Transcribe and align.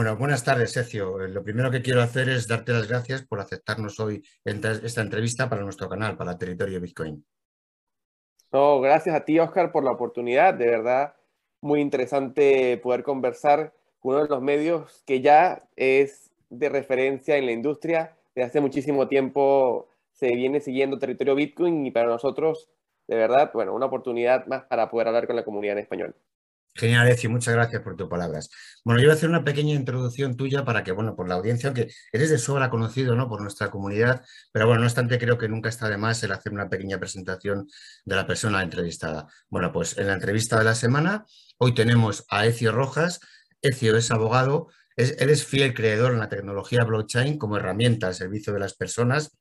Buenas 0.00 0.42
tardes, 0.44 0.72
Sergio. 0.72 1.20
Eh, 1.20 1.28
lo 1.28 1.44
primero 1.44 1.70
que 1.70 1.82
quiero 1.82 2.00
hacer 2.00 2.30
es 2.30 2.48
darte 2.48 2.72
las 2.72 2.88
gracias 2.88 3.22
por 3.22 3.38
aceptarnos 3.38 4.00
hoy 4.00 4.22
esta 4.44 5.02
entrevista 5.02 5.50
para 5.50 5.62
nuestro 5.62 5.90
canal, 5.90 6.16
para 6.16 6.38
Territorio 6.38 6.80
Bitcoin. 6.80 7.22
No, 8.50 8.80
gracias 8.80 9.14
a 9.14 9.26
ti, 9.26 9.38
Oscar, 9.38 9.70
por 9.70 9.84
la 9.84 9.90
oportunidad. 9.90 10.54
De 10.54 10.66
verdad, 10.66 11.14
muy 11.60 11.82
interesante 11.82 12.78
poder 12.78 13.02
conversar 13.02 13.74
con 13.98 14.14
uno 14.14 14.22
de 14.22 14.30
los 14.30 14.40
medios 14.40 15.02
que 15.06 15.20
ya 15.20 15.68
es 15.76 16.32
de 16.48 16.70
referencia 16.70 17.36
en 17.36 17.44
la 17.44 17.52
industria. 17.52 18.16
Desde 18.34 18.46
hace 18.46 18.60
muchísimo 18.62 19.06
tiempo 19.06 19.90
se 20.12 20.34
viene 20.34 20.60
siguiendo 20.60 20.98
Territorio 20.98 21.34
Bitcoin 21.34 21.84
y 21.84 21.90
para 21.90 22.08
nosotros, 22.08 22.70
de 23.06 23.16
verdad, 23.16 23.50
bueno, 23.52 23.74
una 23.74 23.86
oportunidad 23.86 24.46
más 24.46 24.64
para 24.64 24.90
poder 24.90 25.08
hablar 25.08 25.26
con 25.26 25.36
la 25.36 25.44
comunidad 25.44 25.74
en 25.76 25.82
español. 25.82 26.14
Genial, 26.74 27.08
Ecio, 27.08 27.28
muchas 27.28 27.54
gracias 27.54 27.82
por 27.82 27.96
tus 27.96 28.08
palabras. 28.08 28.48
Bueno, 28.84 29.00
yo 29.00 29.08
voy 29.08 29.12
a 29.12 29.14
hacer 29.14 29.28
una 29.28 29.44
pequeña 29.44 29.74
introducción 29.74 30.36
tuya 30.36 30.64
para 30.64 30.84
que, 30.84 30.92
bueno, 30.92 31.16
por 31.16 31.28
la 31.28 31.34
audiencia, 31.34 31.68
aunque 31.68 31.92
eres 32.12 32.30
de 32.30 32.38
sobra 32.38 32.70
conocido, 32.70 33.16
¿no? 33.16 33.28
Por 33.28 33.42
nuestra 33.42 33.70
comunidad, 33.70 34.24
pero 34.52 34.66
bueno, 34.66 34.80
no 34.80 34.86
obstante, 34.86 35.18
creo 35.18 35.36
que 35.36 35.48
nunca 35.48 35.68
está 35.68 35.88
de 35.88 35.98
más 35.98 36.22
el 36.22 36.32
hacer 36.32 36.52
una 36.52 36.68
pequeña 36.68 36.98
presentación 36.98 37.68
de 38.04 38.16
la 38.16 38.26
persona 38.26 38.62
entrevistada. 38.62 39.26
Bueno, 39.48 39.72
pues 39.72 39.98
en 39.98 40.06
la 40.06 40.14
entrevista 40.14 40.58
de 40.58 40.64
la 40.64 40.74
semana, 40.74 41.26
hoy 41.58 41.74
tenemos 41.74 42.24
a 42.30 42.46
Ecio 42.46 42.72
Rojas. 42.72 43.20
Ecio 43.62 43.96
es 43.96 44.10
abogado, 44.10 44.68
él 44.96 45.30
es 45.30 45.44
fiel 45.44 45.74
creador 45.74 46.12
en 46.12 46.18
la 46.20 46.28
tecnología 46.28 46.84
blockchain 46.84 47.36
como 47.36 47.56
herramienta 47.56 48.06
al 48.06 48.14
servicio 48.14 48.52
de 48.52 48.60
las 48.60 48.74
personas. 48.74 49.36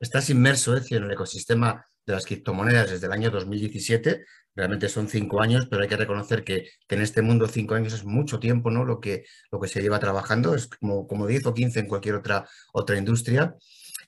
Estás 0.00 0.28
inmerso, 0.28 0.76
Ecio, 0.76 0.98
en 0.98 1.04
el 1.04 1.12
ecosistema 1.12 1.86
de 2.06 2.12
las 2.12 2.26
criptomonedas 2.26 2.90
desde 2.90 3.06
el 3.06 3.12
año 3.12 3.30
2017, 3.30 4.24
realmente 4.54 4.88
son 4.88 5.08
cinco 5.08 5.40
años, 5.40 5.66
pero 5.68 5.82
hay 5.82 5.88
que 5.88 5.96
reconocer 5.96 6.44
que, 6.44 6.68
en 6.88 7.00
este 7.00 7.22
mundo 7.22 7.48
cinco 7.48 7.74
años 7.74 7.92
es 7.92 8.04
mucho 8.04 8.38
tiempo, 8.38 8.70
¿no? 8.70 8.84
Lo 8.84 9.00
que, 9.00 9.24
lo 9.50 9.60
que 9.60 9.68
se 9.68 9.82
lleva 9.82 9.98
trabajando, 9.98 10.54
es 10.54 10.68
como, 10.68 11.06
como 11.06 11.26
10 11.26 11.46
o 11.46 11.54
15 11.54 11.80
en 11.80 11.88
cualquier 11.88 12.16
otra, 12.16 12.46
otra 12.72 12.96
industria. 12.96 13.56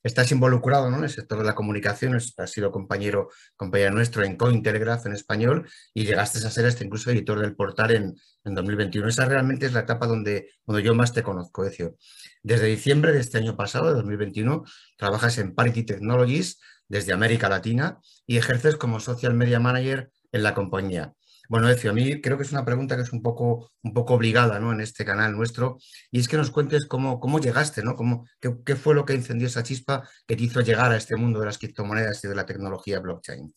Estás 0.03 0.31
involucrado 0.31 0.89
¿no? 0.89 0.99
en 0.99 1.05
el 1.05 1.11
sector 1.11 1.39
de 1.39 1.45
la 1.45 1.57
comunicación, 1.57 2.15
has 2.15 2.51
sido 2.51 2.71
compañero, 2.71 3.29
compañero 3.57 3.91
nuestro 3.93 4.23
en 4.23 4.37
Cointelegraph 4.37 5.05
en 5.07 5.15
español 5.15 5.69
y 5.93 6.05
llegaste 6.05 6.39
a 6.39 6.51
ser 6.51 6.67
este 6.67 6.85
incluso 6.85 7.11
editor 7.11 7.41
del 7.41 7.57
portal 7.57 7.91
en, 7.91 8.15
en 8.45 8.55
2021. 8.55 9.09
Esa 9.09 9.25
realmente 9.25 9.67
es 9.67 9.73
la 9.73 9.81
etapa 9.81 10.07
donde, 10.07 10.51
donde 10.65 10.85
yo 10.85 10.95
más 10.95 11.13
te 11.13 11.25
conozco, 11.25 11.65
Ecio. 11.65 11.97
Desde 12.45 12.67
diciembre 12.67 13.13
de 13.13 13.19
este 13.19 13.39
año 13.39 13.57
pasado, 13.57 13.89
de 13.89 13.95
2021, 13.95 14.63
trabajas 14.97 15.39
en 15.39 15.57
Parity 15.57 15.83
Technologies 15.83 16.61
desde 16.89 17.13
América 17.13 17.49
Latina 17.49 18.01
y 18.27 18.37
ejerces 18.37 18.77
como 18.77 19.01
Social 19.01 19.35
Media 19.35 19.61
Manager 19.61 20.11
en 20.33 20.43
la 20.43 20.55
compañía. 20.55 21.15
Bueno, 21.49 21.69
Ecio, 21.69 21.91
a 21.91 21.95
mí 21.95 22.21
creo 22.21 22.37
que 22.37 22.43
es 22.43 22.53
una 22.53 22.65
pregunta 22.65 22.97
que 22.97 23.03
es 23.03 23.13
un 23.13 23.23
poco, 23.23 23.71
un 23.83 23.93
poco 23.93 24.15
obligada 24.15 24.59
¿no? 24.59 24.73
en 24.73 24.81
este 24.81 25.05
canal 25.05 25.37
nuestro, 25.37 25.79
y 26.11 26.19
es 26.19 26.29
que 26.29 26.37
nos 26.37 26.51
cuentes 26.51 26.87
cómo, 26.87 27.21
cómo 27.21 27.39
llegaste, 27.39 27.83
¿no? 27.83 27.95
Cómo, 27.95 28.27
qué, 28.41 28.75
fue 28.75 28.95
lo 28.95 29.05
que 29.05 29.13
encendió 29.13 29.47
esa 29.47 29.63
chispa 29.63 30.09
que 30.27 30.35
te 30.35 30.43
hizo 30.43 30.61
llegar 30.61 30.91
a 30.91 30.97
este 30.97 31.15
mundo 31.17 31.39
de 31.39 31.47
las 31.47 31.59
criptomonedas 31.59 32.25
y 32.25 32.29
de 32.29 32.35
la 32.35 32.47
tecnología 32.47 32.99
blockchain. 32.99 33.55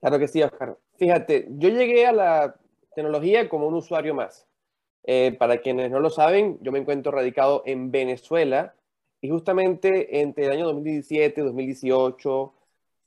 Claro 0.00 0.18
que 0.18 0.28
sí, 0.28 0.42
Oscar. 0.42 0.78
Fíjate, 0.98 1.48
yo 1.50 1.68
llegué 1.68 2.06
a 2.06 2.12
la 2.12 2.56
tecnología 2.94 3.48
como 3.48 3.68
un 3.68 3.74
usuario 3.74 4.14
más. 4.14 4.46
Eh, 5.04 5.36
para 5.38 5.58
quienes 5.58 5.90
no 5.90 6.00
lo 6.00 6.10
saben, 6.10 6.58
yo 6.62 6.72
me 6.72 6.78
encuentro 6.78 7.12
radicado 7.12 7.62
en 7.66 7.90
Venezuela 7.90 8.74
y 9.22 9.30
justamente 9.30 10.20
entre 10.20 10.46
el 10.46 10.52
año 10.52 10.66
2017 10.66 11.40
y 11.40 11.44
2018 11.44 12.52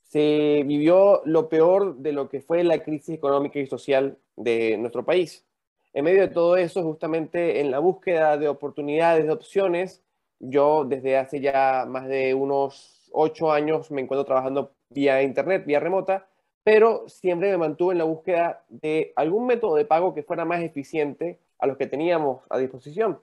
se 0.02 0.64
vivió 0.66 1.22
lo 1.26 1.48
peor 1.48 1.96
de 1.98 2.12
lo 2.12 2.28
que 2.28 2.40
fue 2.40 2.64
la 2.64 2.82
crisis 2.82 3.10
económica 3.10 3.58
y 3.60 3.66
social 3.66 4.18
de 4.36 4.78
nuestro 4.78 5.04
país. 5.04 5.44
En 5.92 6.04
medio 6.04 6.22
de 6.22 6.28
todo 6.28 6.56
eso, 6.56 6.82
justamente 6.82 7.60
en 7.60 7.70
la 7.70 7.80
búsqueda 7.80 8.36
de 8.38 8.48
oportunidades, 8.48 9.26
de 9.26 9.32
opciones, 9.32 10.02
yo 10.38 10.84
desde 10.84 11.18
hace 11.18 11.40
ya 11.40 11.84
más 11.88 12.08
de 12.08 12.34
unos 12.34 13.10
ocho 13.12 13.52
años 13.52 13.90
me 13.90 14.02
encuentro 14.02 14.24
trabajando 14.24 14.72
vía 14.90 15.22
internet, 15.22 15.64
vía 15.66 15.80
remota, 15.80 16.28
pero 16.62 17.08
siempre 17.08 17.50
me 17.50 17.58
mantuve 17.58 17.92
en 17.92 17.98
la 17.98 18.04
búsqueda 18.04 18.64
de 18.68 19.12
algún 19.16 19.46
método 19.46 19.76
de 19.76 19.84
pago 19.84 20.14
que 20.14 20.22
fuera 20.22 20.44
más 20.44 20.62
eficiente 20.62 21.38
a 21.58 21.66
los 21.66 21.76
que 21.76 21.86
teníamos 21.86 22.42
a 22.48 22.58
disposición. 22.58 23.20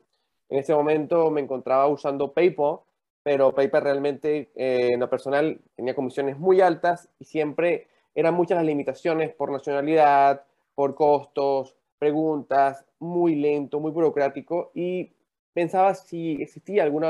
En 0.49 0.59
ese 0.59 0.73
momento 0.73 1.31
me 1.31 1.41
encontraba 1.41 1.87
usando 1.87 2.33
PayPal, 2.33 2.79
pero 3.23 3.53
PayPal 3.53 3.83
realmente 3.83 4.51
eh, 4.55 4.89
en 4.93 4.99
lo 4.99 5.09
personal 5.09 5.61
tenía 5.75 5.95
comisiones 5.95 6.37
muy 6.37 6.61
altas 6.61 7.09
y 7.19 7.25
siempre 7.25 7.87
eran 8.15 8.33
muchas 8.33 8.57
las 8.57 8.65
limitaciones 8.65 9.33
por 9.33 9.51
nacionalidad, 9.51 10.45
por 10.75 10.95
costos, 10.95 11.75
preguntas, 11.97 12.85
muy 12.99 13.35
lento, 13.35 13.79
muy 13.79 13.91
burocrático 13.91 14.71
y 14.73 15.13
pensaba 15.53 15.95
si 15.95 16.41
existía 16.41 16.83
algún 16.83 17.05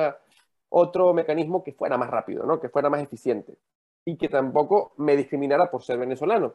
otro 0.69 1.13
mecanismo 1.13 1.63
que 1.63 1.73
fuera 1.73 1.97
más 1.97 2.09
rápido, 2.09 2.45
¿no? 2.45 2.59
que 2.59 2.69
fuera 2.69 2.89
más 2.89 3.01
eficiente 3.01 3.57
y 4.05 4.17
que 4.17 4.29
tampoco 4.29 4.93
me 4.97 5.15
discriminara 5.15 5.71
por 5.71 5.83
ser 5.83 5.97
venezolano. 5.97 6.53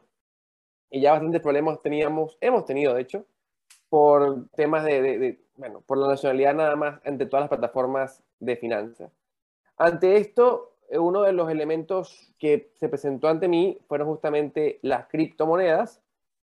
Y 0.90 1.00
ya 1.00 1.12
bastantes 1.12 1.40
problemas 1.40 1.82
teníamos, 1.82 2.38
hemos 2.40 2.64
tenido 2.64 2.94
de 2.94 3.02
hecho, 3.02 3.26
por 3.88 4.48
temas 4.50 4.84
de, 4.84 5.00
de 5.02 5.40
bueno, 5.56 5.82
por 5.86 5.98
la 5.98 6.08
nacionalidad 6.08 6.54
nada 6.54 6.76
más 6.76 7.00
entre 7.04 7.26
todas 7.26 7.42
las 7.42 7.48
plataformas 7.48 8.22
de 8.38 8.56
finanzas. 8.56 9.10
Ante 9.76 10.16
esto, 10.16 10.76
eh, 10.88 10.98
uno 10.98 11.22
de 11.22 11.32
los 11.32 11.50
elementos 11.50 12.32
que 12.38 12.70
se 12.76 12.88
presentó 12.88 13.28
ante 13.28 13.48
mí 13.48 13.78
fueron 13.88 14.08
justamente 14.08 14.78
las 14.82 15.06
criptomonedas. 15.08 16.02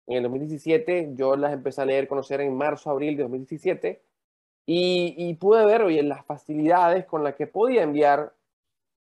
En 0.08 0.18
el 0.18 0.24
2017 0.24 1.12
yo 1.16 1.36
las 1.36 1.54
empecé 1.54 1.82
a 1.82 1.86
leer, 1.86 2.08
conocer 2.08 2.42
en 2.42 2.56
marzo, 2.56 2.90
abril 2.90 3.18
de 3.18 3.24
2017 3.24 4.02
y, 4.70 5.34
pude 5.36 5.66
ver 5.66 5.82
hoy 5.84 6.02
las 6.02 6.26
facilidades 6.26 7.06
con 7.06 7.24
las 7.24 7.36
que 7.36 7.48
podía 7.48 7.84
enviar 7.84 8.34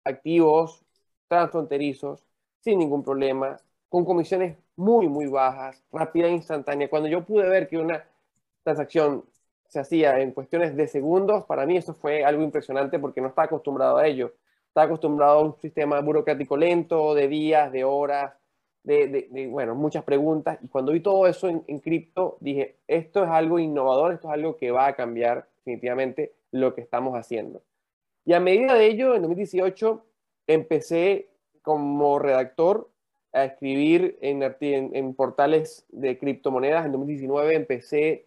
activos 0.05 0.85
transfronterizos 1.29 2.25
sin 2.61 2.79
ningún 2.79 3.03
problema, 3.03 3.57
con 3.89 4.05
comisiones 4.05 4.57
muy, 4.77 5.09
muy 5.09 5.27
bajas, 5.27 5.83
rápida 5.93 6.29
e 6.29 6.33
instantánea. 6.33 6.89
Cuando 6.89 7.09
yo 7.09 7.25
pude 7.25 7.49
ver 7.49 7.69
que 7.69 7.79
una 7.79 8.05
transacción 8.67 9.25
se 9.69 9.79
hacía 9.79 10.21
en 10.21 10.33
cuestiones 10.33 10.77
de 10.77 10.89
segundos, 10.89 11.45
para 11.45 11.67
mí 11.67 11.77
eso 11.77 11.95
fue 11.95 12.25
algo 12.25 12.43
impresionante 12.43 12.99
porque 12.99 13.21
no 13.21 13.29
estaba 13.29 13.47
acostumbrado 13.47 13.97
a 13.97 14.07
ello. 14.07 14.35
Estaba 14.69 14.87
acostumbrado 14.87 15.39
a 15.39 15.43
un 15.43 15.57
sistema 15.61 16.01
burocrático 16.01 16.57
lento, 16.57 17.15
de 17.15 17.29
días, 17.29 17.71
de 17.71 17.85
horas, 17.85 18.35
de, 18.83 19.49
bueno, 19.51 19.75
muchas 19.77 20.03
preguntas. 20.03 20.59
Y 20.63 20.69
cuando 20.69 20.93
vi 20.93 21.01
todo 21.01 21.27
eso 21.29 21.49
en, 21.49 21.63
en 21.69 21.79
cripto, 21.79 22.39
dije, 22.41 22.77
esto 22.89 23.23
es 23.23 23.31
algo 23.31 23.59
innovador, 23.59 24.13
esto 24.13 24.29
es 24.29 24.35
algo 24.35 24.57
que 24.57 24.73
va 24.73 24.89
a 24.89 24.97
cambiar 24.97 25.49
definitivamente 25.59 26.35
lo 26.51 26.75
que 26.75 26.81
estamos 26.81 27.15
haciendo. 27.15 27.63
Y 28.25 28.33
a 28.33 28.41
medida 28.41 28.75
de 28.75 28.87
ello, 28.87 29.15
en 29.15 29.23
2018, 29.23 30.05
empecé 30.49 31.29
como 31.63 32.19
redactor 32.19 32.91
a 33.33 33.45
escribir 33.45 34.19
en, 34.21 34.43
en, 34.43 34.97
en 34.97 35.15
portales 35.15 35.87
de 35.89 36.19
criptomonedas. 36.19 36.85
En 36.87 36.93
2019 36.93 37.55
empecé 37.55 38.26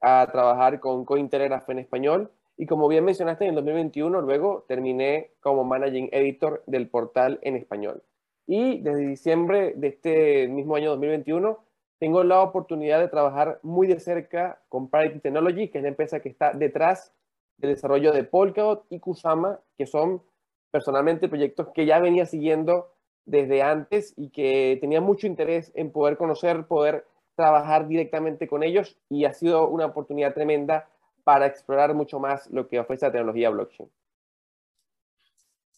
a 0.00 0.28
trabajar 0.30 0.80
con 0.80 1.04
Cointelegraph 1.04 1.68
en 1.70 1.78
español. 1.78 2.30
Y 2.56 2.66
como 2.66 2.88
bien 2.88 3.04
mencionaste, 3.04 3.44
en 3.44 3.50
el 3.50 3.56
2021 3.56 4.20
luego 4.20 4.64
terminé 4.68 5.30
como 5.40 5.64
managing 5.64 6.08
editor 6.12 6.62
del 6.66 6.88
portal 6.88 7.38
en 7.42 7.56
español. 7.56 8.02
Y 8.46 8.80
desde 8.80 9.06
diciembre 9.06 9.74
de 9.76 9.88
este 9.88 10.48
mismo 10.48 10.74
año 10.76 10.90
2021 10.90 11.58
tengo 11.98 12.24
la 12.24 12.40
oportunidad 12.42 13.00
de 13.00 13.08
trabajar 13.08 13.58
muy 13.62 13.86
de 13.86 14.00
cerca 14.00 14.60
con 14.68 14.88
Parity 14.88 15.20
Technology, 15.20 15.68
que 15.68 15.78
es 15.78 15.82
la 15.82 15.90
empresa 15.90 16.20
que 16.20 16.28
está 16.28 16.52
detrás 16.52 17.12
del 17.58 17.74
desarrollo 17.74 18.12
de 18.12 18.24
Polkadot 18.24 18.86
y 18.88 19.00
Kusama, 19.00 19.60
que 19.76 19.86
son 19.86 20.22
personalmente 20.70 21.28
proyectos 21.28 21.68
que 21.74 21.86
ya 21.86 21.98
venía 21.98 22.24
siguiendo 22.24 22.92
desde 23.24 23.62
antes 23.62 24.14
y 24.16 24.30
que 24.30 24.78
tenía 24.80 25.00
mucho 25.00 25.26
interés 25.26 25.72
en 25.74 25.90
poder 25.90 26.16
conocer, 26.16 26.66
poder 26.66 27.04
trabajar 27.38 27.86
directamente 27.86 28.48
con 28.48 28.64
ellos 28.64 28.98
y 29.08 29.24
ha 29.24 29.32
sido 29.32 29.68
una 29.68 29.86
oportunidad 29.86 30.34
tremenda 30.34 30.88
para 31.22 31.46
explorar 31.46 31.94
mucho 31.94 32.18
más 32.18 32.50
lo 32.50 32.66
que 32.66 32.80
ofrece 32.80 33.06
la 33.06 33.12
tecnología 33.12 33.48
blockchain. 33.50 33.88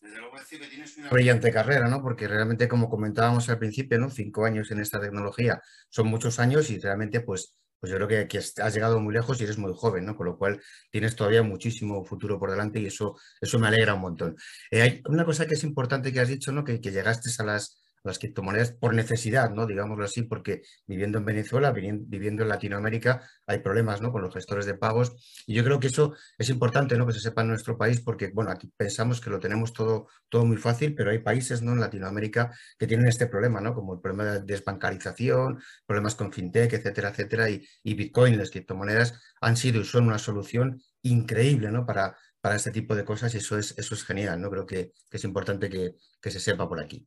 Desde 0.00 0.18
luego 0.20 0.38
decir 0.38 0.58
que 0.58 0.68
tienes 0.68 0.96
una 0.96 1.10
brillante 1.10 1.52
carrera, 1.52 1.86
¿no? 1.86 2.00
Porque 2.00 2.26
realmente, 2.26 2.66
como 2.66 2.88
comentábamos 2.88 3.50
al 3.50 3.58
principio, 3.58 3.98
¿no? 3.98 4.08
Cinco 4.08 4.46
años 4.46 4.70
en 4.70 4.80
esta 4.80 4.98
tecnología 4.98 5.60
son 5.90 6.06
muchos 6.06 6.38
años 6.38 6.70
y 6.70 6.78
realmente, 6.78 7.20
pues, 7.20 7.54
pues 7.78 7.92
yo 7.92 7.96
creo 7.96 8.08
que, 8.08 8.26
que, 8.26 8.38
has 8.38 8.74
llegado 8.74 8.98
muy 8.98 9.12
lejos 9.12 9.38
y 9.38 9.44
eres 9.44 9.58
muy 9.58 9.74
joven, 9.76 10.06
¿no? 10.06 10.16
Con 10.16 10.28
lo 10.28 10.38
cual 10.38 10.62
tienes 10.90 11.14
todavía 11.14 11.42
muchísimo 11.42 12.02
futuro 12.06 12.38
por 12.38 12.50
delante 12.50 12.80
y 12.80 12.86
eso, 12.86 13.18
eso 13.38 13.58
me 13.58 13.68
alegra 13.68 13.92
un 13.92 14.00
montón. 14.00 14.36
Eh, 14.70 14.80
hay 14.80 15.02
una 15.04 15.26
cosa 15.26 15.46
que 15.46 15.54
es 15.54 15.64
importante 15.64 16.10
que 16.10 16.20
has 16.20 16.28
dicho, 16.28 16.52
¿no? 16.52 16.64
Que, 16.64 16.80
que 16.80 16.90
llegaste 16.90 17.28
a 17.38 17.44
las, 17.44 17.82
las 18.02 18.18
criptomonedas 18.18 18.72
por 18.72 18.94
necesidad, 18.94 19.50
¿no? 19.50 19.66
Digámoslo 19.66 20.04
así, 20.04 20.22
porque 20.22 20.62
viviendo 20.86 21.18
en 21.18 21.24
Venezuela, 21.24 21.72
viviendo 21.72 22.42
en 22.42 22.48
Latinoamérica, 22.48 23.22
hay 23.46 23.58
problemas, 23.58 24.00
¿no? 24.00 24.12
Con 24.12 24.22
los 24.22 24.32
gestores 24.32 24.66
de 24.66 24.74
pagos. 24.74 25.42
Y 25.46 25.54
yo 25.54 25.64
creo 25.64 25.80
que 25.80 25.88
eso 25.88 26.14
es 26.38 26.48
importante, 26.48 26.96
¿no? 26.96 27.06
Que 27.06 27.12
se 27.12 27.20
sepa 27.20 27.42
en 27.42 27.48
nuestro 27.48 27.76
país, 27.76 28.00
porque, 28.00 28.30
bueno, 28.32 28.50
aquí 28.50 28.70
pensamos 28.76 29.20
que 29.20 29.30
lo 29.30 29.38
tenemos 29.40 29.72
todo, 29.72 30.08
todo 30.28 30.44
muy 30.44 30.56
fácil, 30.56 30.94
pero 30.94 31.10
hay 31.10 31.18
países, 31.18 31.62
¿no? 31.62 31.72
En 31.72 31.80
Latinoamérica 31.80 32.52
que 32.78 32.86
tienen 32.86 33.06
este 33.06 33.26
problema, 33.26 33.60
¿no? 33.60 33.74
Como 33.74 33.94
el 33.94 34.00
problema 34.00 34.24
de 34.24 34.42
desbancarización, 34.42 35.60
problemas 35.86 36.14
con 36.14 36.32
fintech, 36.32 36.72
etcétera, 36.72 37.10
etcétera. 37.10 37.50
Y, 37.50 37.94
Bitcoin, 37.94 38.38
las 38.38 38.50
criptomonedas, 38.50 39.20
han 39.40 39.56
sido 39.56 39.80
y 39.80 39.84
son 39.84 40.06
una 40.06 40.18
solución 40.18 40.82
increíble, 41.02 41.70
¿no? 41.70 41.86
Para, 41.86 42.16
para 42.40 42.56
este 42.56 42.70
tipo 42.70 42.94
de 42.94 43.04
cosas 43.04 43.34
y 43.34 43.38
eso 43.38 43.58
es, 43.58 43.74
eso 43.78 43.94
es 43.94 44.04
genial, 44.04 44.40
¿no? 44.40 44.50
Creo 44.50 44.66
que, 44.66 44.92
que 45.10 45.16
es 45.16 45.24
importante 45.24 45.68
que, 45.68 45.96
que 46.20 46.30
se 46.30 46.40
sepa 46.40 46.68
por 46.68 46.80
aquí. 46.80 47.06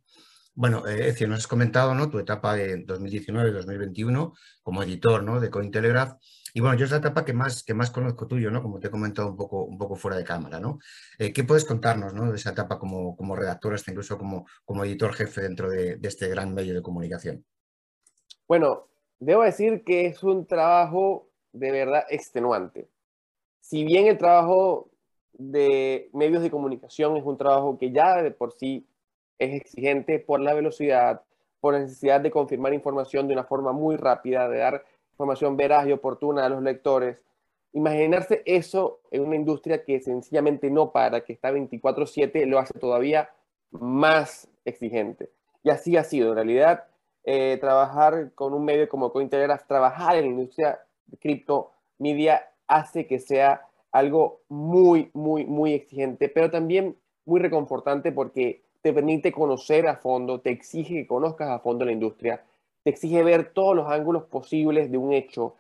Bueno, 0.56 0.86
eh, 0.88 1.08
Ezio, 1.10 1.28
nos 1.28 1.40
has 1.40 1.48
comentado 1.48 1.96
¿no? 1.96 2.10
tu 2.10 2.20
etapa 2.20 2.56
de 2.56 2.86
2019-2021 2.86 4.34
como 4.62 4.84
editor 4.84 5.24
¿no? 5.24 5.40
de 5.40 5.50
Cointelegraph. 5.50 6.20
Y 6.54 6.62
bueno, 6.62 6.78
yo 6.78 6.86
es 6.86 6.92
la 6.92 6.98
etapa 6.98 7.26
que 7.26 7.34
más, 7.34 7.64
que 7.64 7.74
más 7.74 7.90
conozco 7.90 8.28
tuyo, 8.28 8.52
¿no? 8.52 8.62
Como 8.62 8.80
te 8.80 8.88
he 8.88 8.92
comentado 8.92 9.30
un 9.30 9.36
poco, 9.36 9.64
un 9.64 9.80
poco 9.80 9.96
fuera 9.96 10.16
de 10.16 10.24
cámara, 10.24 10.60
¿no? 10.60 10.78
Eh, 11.18 11.34
¿Qué 11.34 11.44
puedes 11.44 11.66
contarnos 11.66 12.14
¿no? 12.14 12.30
de 12.30 12.38
esa 12.38 12.52
etapa 12.52 12.78
como, 12.78 13.18
como 13.18 13.36
redactor, 13.36 13.74
hasta 13.74 13.90
incluso 13.90 14.20
como, 14.20 14.46
como 14.64 14.86
editor 14.86 15.14
jefe 15.14 15.42
dentro 15.42 15.68
de, 15.72 15.96
de 15.96 16.08
este 16.08 16.28
gran 16.28 16.54
medio 16.54 16.76
de 16.76 16.84
comunicación? 16.84 17.44
Bueno, 18.48 18.88
debo 19.18 19.42
decir 19.42 19.84
que 19.84 20.06
es 20.06 20.22
un 20.22 20.46
trabajo 20.46 21.32
de 21.54 21.72
verdad 21.72 22.04
extenuante. 22.08 22.88
Si 23.60 23.84
bien 23.84 24.06
el 24.06 24.20
trabajo 24.20 24.92
de 25.32 26.12
medios 26.14 26.44
de 26.44 26.52
comunicación 26.52 27.18
es 27.18 27.24
un 27.24 27.38
trabajo 27.38 27.80
que 27.80 27.92
ya 27.92 28.22
de 28.22 28.30
por 28.30 28.54
sí 28.54 28.88
es 29.44 29.62
exigente 29.62 30.20
por 30.20 30.40
la 30.40 30.54
velocidad, 30.54 31.22
por 31.60 31.74
la 31.74 31.82
necesidad 31.82 32.22
de 32.22 32.32
confirmar 32.32 32.74
información 32.74 33.28
de 33.28 33.34
una 33.34 33.44
forma 33.44 33.72
muy 33.72 33.96
rápida, 33.96 34.48
de 34.50 34.60
dar 34.60 34.86
información 35.12 35.56
veraz 35.58 35.88
y 35.88 35.92
oportuna 35.92 36.46
a 36.46 36.50
los 36.50 36.62
lectores. 36.62 37.22
Imaginarse 37.74 38.44
eso 38.46 39.00
en 39.12 39.24
una 39.24 39.36
industria 39.36 39.84
que 39.84 40.00
sencillamente 40.00 40.70
no 40.70 40.92
para, 40.92 41.22
que 41.22 41.34
está 41.34 41.52
24/7, 41.52 42.46
lo 42.46 42.60
hace 42.60 42.78
todavía 42.78 43.30
más 43.72 44.48
exigente. 44.66 45.32
Y 45.64 45.70
así 45.70 45.98
ha 45.98 46.04
sido. 46.04 46.30
En 46.30 46.36
realidad, 46.36 46.86
eh, 47.24 47.58
trabajar 47.60 48.32
con 48.36 48.54
un 48.54 48.66
medio 48.66 48.88
como 48.90 49.12
Cointelegraph, 49.12 49.66
trabajar 49.66 50.18
en 50.18 50.26
la 50.26 50.32
industria 50.32 50.80
de 51.08 51.18
cripto 51.18 51.72
media 51.98 52.50
hace 52.68 53.08
que 53.08 53.20
sea 53.20 53.68
algo 53.92 54.42
muy, 54.50 55.10
muy, 55.14 55.46
muy 55.46 55.74
exigente, 55.74 56.28
pero 56.28 56.52
también 56.52 56.98
muy 57.26 57.40
reconfortante 57.40 58.12
porque 58.12 58.63
te 58.84 58.92
permite 58.92 59.32
conocer 59.32 59.88
a 59.88 59.96
fondo, 59.96 60.42
te 60.42 60.52
exige 60.52 60.94
que 60.94 61.08
conozcas 61.08 61.50
a 61.50 61.60
fondo 61.60 61.86
la 61.86 61.94
industria, 61.94 62.44
te 62.84 62.90
exige 62.90 63.24
ver 63.24 63.54
todos 63.54 63.76
los 63.76 63.90
ángulos 63.90 64.26
posibles 64.26 64.92
de 64.92 64.98
un 64.98 65.14
hecho, 65.14 65.56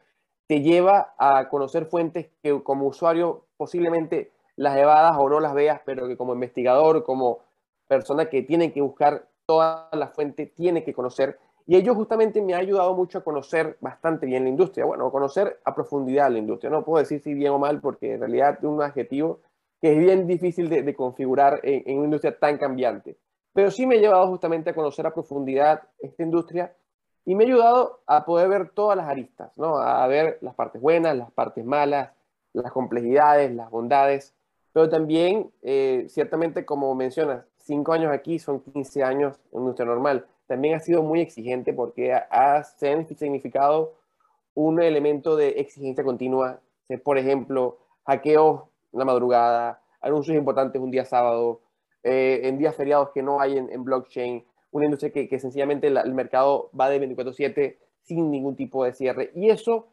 te 0.45 0.61
lleva 0.61 1.15
a 1.17 1.47
conocer 1.47 1.85
fuentes 1.85 2.27
que 2.43 2.61
como 2.61 2.85
usuario 2.85 3.45
posiblemente 3.55 4.31
las 4.57 4.77
evadas 4.77 5.15
o 5.17 5.29
no 5.29 5.39
las 5.39 5.53
veas, 5.53 5.79
pero 5.85 6.05
que 6.05 6.17
como 6.17 6.33
investigador, 6.33 7.05
como 7.05 7.39
persona 7.87 8.29
que 8.29 8.41
tiene 8.41 8.73
que 8.73 8.81
buscar 8.81 9.25
todas 9.45 9.87
las 9.93 10.13
fuentes, 10.13 10.53
tiene 10.53 10.83
que 10.83 10.93
conocer. 10.93 11.39
Y 11.65 11.77
ello 11.77 11.95
justamente 11.95 12.41
me 12.41 12.55
ha 12.55 12.57
ayudado 12.57 12.93
mucho 12.93 13.19
a 13.19 13.23
conocer 13.23 13.77
bastante 13.79 14.25
bien 14.25 14.43
la 14.43 14.49
industria, 14.49 14.83
bueno, 14.83 15.09
conocer 15.11 15.61
a 15.63 15.73
profundidad 15.73 16.29
la 16.29 16.39
industria. 16.39 16.69
No 16.69 16.83
puedo 16.83 16.99
decir 16.99 17.21
si 17.21 17.33
bien 17.33 17.53
o 17.53 17.59
mal, 17.59 17.79
porque 17.79 18.15
en 18.15 18.19
realidad 18.19 18.61
un 18.65 18.81
adjetivo 18.81 19.39
que 19.83 19.91
es 19.91 19.99
bien 19.99 20.27
difícil 20.27 20.69
de, 20.69 20.95
configurar 20.95 21.59
en, 21.61 21.97
una 21.97 22.05
industria 22.05 22.39
tan 22.39 22.57
cambiante. 22.57 23.17
Pero 23.51 23.69
sí 23.69 23.85
me 23.85 23.97
ha 23.97 23.99
llevado 23.99 24.29
justamente 24.29 24.69
a 24.69 24.73
conocer 24.73 25.05
a 25.05 25.13
profundidad 25.13 25.81
esta 25.99 26.23
industria 26.23 26.73
y 27.25 27.35
me 27.35 27.43
ha 27.43 27.47
ayudado 27.47 27.99
a 28.07 28.23
poder 28.23 28.47
ver 28.47 28.69
todas 28.69 28.95
las 28.95 29.09
aristas, 29.09 29.51
¿no? 29.57 29.75
A 29.79 30.07
ver 30.07 30.37
las 30.39 30.55
partes 30.55 30.81
buenas, 30.81 31.17
las 31.17 31.29
partes 31.31 31.65
malas, 31.65 32.11
las 32.53 32.71
complejidades, 32.71 33.53
las 33.53 33.69
bondades, 33.69 34.33
pero 34.71 34.87
también, 34.87 35.51
eh, 35.61 36.05
ciertamente, 36.07 36.63
como 36.63 36.95
mencionas, 36.95 37.43
cinco 37.57 37.91
años 37.91 38.13
aquí 38.13 38.39
son 38.39 38.61
15 38.61 39.03
años 39.03 39.37
en 39.51 39.59
industria 39.59 39.85
normal. 39.85 40.25
También 40.47 40.75
ha 40.75 40.79
sido 40.79 41.03
muy 41.03 41.19
exigente 41.19 41.73
porque 41.73 42.13
ha, 42.13 42.25
ha 42.31 42.63
significado 42.63 43.95
un 44.53 44.81
elemento 44.81 45.35
de 45.35 45.59
exigencia 45.59 46.05
continua. 46.05 46.61
Por 47.03 47.17
ejemplo, 47.17 47.79
hackeos 48.05 48.61
la 48.93 49.05
madrugada, 49.05 49.81
anuncios 50.01 50.37
importantes 50.37 50.81
un 50.81 50.91
día 50.91 51.05
sábado, 51.05 51.61
eh, 52.03 52.41
en 52.43 52.57
días 52.57 52.75
feriados 52.75 53.09
que 53.13 53.23
no 53.23 53.39
hay 53.39 53.57
en, 53.57 53.83
blockchain, 53.83 54.45
una 54.71 54.85
industria 54.85 55.11
que, 55.11 55.39
sencillamente 55.39 55.87
el 55.87 56.13
mercado 56.13 56.69
va 56.79 56.89
de 56.89 56.99
24/7 56.99 57.77
sin 58.01 58.29
ningún 58.31 58.55
tipo 58.55 58.83
de 58.83 58.93
cierre. 58.93 59.31
Y 59.35 59.49
eso 59.49 59.87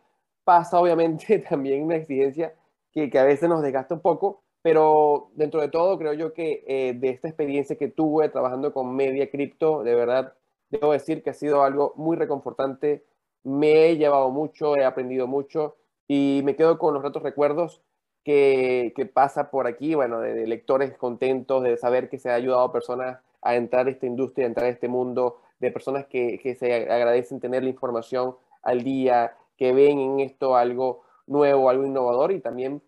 pasa 0.44 0.81
obviamente 0.81 1.38
también 1.49 1.85
una 1.85 1.97
exigencia 1.97 2.55
que, 2.93 3.11
que, 3.11 3.19
a 3.19 3.25
veces 3.25 3.49
nos 3.49 3.62
desgasta 3.62 3.94
un 3.94 4.00
poco, 4.00 4.43
pero 4.62 5.31
dentro 5.35 5.61
de 5.61 5.69
todo 5.69 5.99
creo 5.99 6.12
yo 6.14 6.32
que 6.32 6.64
eh, 6.67 6.94
de 6.94 7.11
esta 7.11 7.29
experiencia 7.29 7.76
que 7.76 7.88
tuve 7.88 8.29
trabajando 8.29 8.73
con 8.73 8.94
Media 8.94 9.31
Cripto, 9.31 9.82
de 9.85 9.94
verdad, 9.94 10.35
debo 10.70 10.93
decir 10.93 11.23
que 11.23 11.31
ha 11.31 11.35
sido 11.35 11.62
algo 11.62 11.94
muy 11.97 12.17
reconfortante, 12.17 13.05
me 13.44 13.87
he 13.88 13.97
llevado 13.97 14.31
mucho, 14.31 14.76
he 14.76 14.85
aprendido 14.85 15.26
mucho 15.26 15.76
y 16.08 16.43
me 16.44 16.56
quedo 16.56 16.79
con 16.79 16.94
los 16.94 17.02
ratos 17.02 17.23
recuerdos 17.23 17.82
que, 18.25 19.11
pasa 19.12 19.50
por 19.50 19.67
aquí, 19.67 19.94
bueno, 19.94 20.20
de, 20.20 20.46
lectores 20.46 20.96
contentos, 20.96 21.62
de 21.62 21.76
saber 21.76 22.08
que 22.08 22.19
se 22.19 22.31
ha 22.31 22.34
ayudado 22.34 22.62
a 22.62 22.72
personas 22.72 23.19
a 23.43 23.56
entrar 23.56 23.87
a 23.87 23.90
esta 23.90 24.06
industria, 24.06 24.46
a 24.46 24.49
entrar 24.49 24.67
a 24.67 24.70
este 24.70 24.88
mundo, 24.88 25.40
de 25.58 25.70
personas 25.70 26.06
que, 26.06 26.38
que 26.43 26.55
se 26.55 26.90
agradecen 26.90 27.40
tener 27.40 27.62
la 27.62 27.70
información 27.70 28.37
al 28.62 28.82
día, 28.82 29.37
que 29.56 29.72
ven 29.72 29.99
en 29.99 30.20
esto 30.20 30.56
algo 30.56 31.02
nuevo, 31.26 31.70
algo 31.70 31.84
innovador 31.84 32.32
y 32.32 32.40
también 32.40 32.82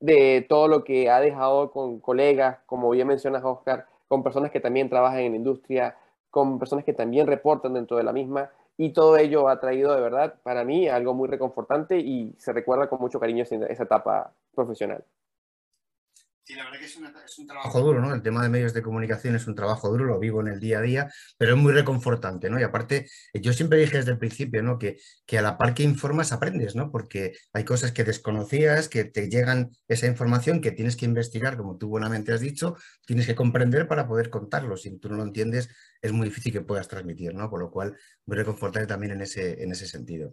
de 0.00 0.46
todo 0.48 0.68
lo 0.68 0.84
que 0.84 1.10
ha 1.10 1.20
dejado 1.20 1.70
con 1.70 2.00
colegas, 2.00 2.58
como 2.66 2.90
bien 2.90 3.08
mencionas, 3.08 3.42
Oscar, 3.44 3.86
con 4.06 4.22
personas 4.22 4.50
que 4.50 4.60
también 4.60 4.88
trabajan 4.88 5.20
en 5.20 5.32
la 5.32 5.38
industria, 5.38 5.96
con 6.30 6.58
personas 6.58 6.84
que 6.84 6.92
también 6.92 7.26
reportan 7.26 7.74
dentro 7.74 7.96
de 7.96 8.04
la 8.04 8.12
misma 8.12 8.50
y 8.78 8.92
todo 8.92 9.18
ello 9.18 9.48
ha 9.48 9.60
traído 9.60 9.94
de 9.94 10.00
verdad 10.00 10.36
para 10.42 10.64
mí 10.64 10.88
algo 10.88 11.12
muy 11.12 11.28
reconfortante 11.28 11.98
y 11.98 12.34
se 12.38 12.52
recuerda 12.52 12.88
con 12.88 13.00
mucho 13.00 13.20
cariño 13.20 13.42
esa 13.42 13.82
etapa 13.82 14.32
profesional. 14.54 15.04
Sí, 16.48 16.54
la 16.54 16.64
verdad 16.64 16.78
que 16.78 16.86
es, 16.86 16.96
un 17.38 17.46
trabajo 17.46 17.80
duro, 17.82 18.00
¿no? 18.00 18.14
El 18.14 18.22
tema 18.22 18.42
de 18.42 18.48
medios 18.48 18.72
de 18.72 18.80
comunicación 18.80 19.36
es 19.36 19.46
un 19.46 19.54
trabajo 19.54 19.90
duro, 19.90 20.06
lo 20.06 20.18
vivo 20.18 20.40
en 20.40 20.48
el 20.48 20.58
día 20.58 20.78
a 20.78 20.80
día, 20.80 21.12
pero 21.36 21.54
es 21.54 21.60
muy 21.60 21.74
reconfortante, 21.74 22.48
¿no? 22.48 22.58
Y 22.58 22.62
aparte, 22.62 23.06
yo 23.34 23.52
siempre 23.52 23.78
dije 23.78 23.98
desde 23.98 24.12
el 24.12 24.18
principio, 24.18 24.62
¿no? 24.62 24.78
Que, 24.78 24.96
que 25.26 25.36
a 25.36 25.42
la 25.42 25.58
par 25.58 25.74
que 25.74 25.82
informas 25.82 26.32
aprendes, 26.32 26.74
¿no? 26.74 26.90
Porque 26.90 27.34
hay 27.52 27.64
cosas 27.64 27.92
que 27.92 28.02
desconocías, 28.02 28.88
que 28.88 29.04
te 29.04 29.28
llegan 29.28 29.72
esa 29.88 30.06
información 30.06 30.62
que 30.62 30.72
tienes 30.72 30.96
que 30.96 31.04
investigar, 31.04 31.58
como 31.58 31.76
tú 31.76 31.88
buenamente 31.88 32.32
has 32.32 32.40
dicho, 32.40 32.76
tienes 33.06 33.26
que 33.26 33.34
comprender 33.34 33.86
para 33.86 34.08
poder 34.08 34.30
contarlo. 34.30 34.78
Si 34.78 34.98
tú 34.98 35.10
no 35.10 35.16
lo 35.16 35.24
entiendes, 35.24 35.68
es 36.00 36.12
muy 36.12 36.28
difícil 36.30 36.54
que 36.54 36.62
puedas 36.62 36.88
transmitir, 36.88 37.34
¿no? 37.34 37.50
Por 37.50 37.60
lo 37.60 37.70
cual, 37.70 37.94
muy 38.24 38.38
reconfortante 38.38 38.86
también 38.86 39.12
en 39.12 39.20
ese, 39.20 39.62
en 39.62 39.72
ese 39.72 39.86
sentido. 39.86 40.32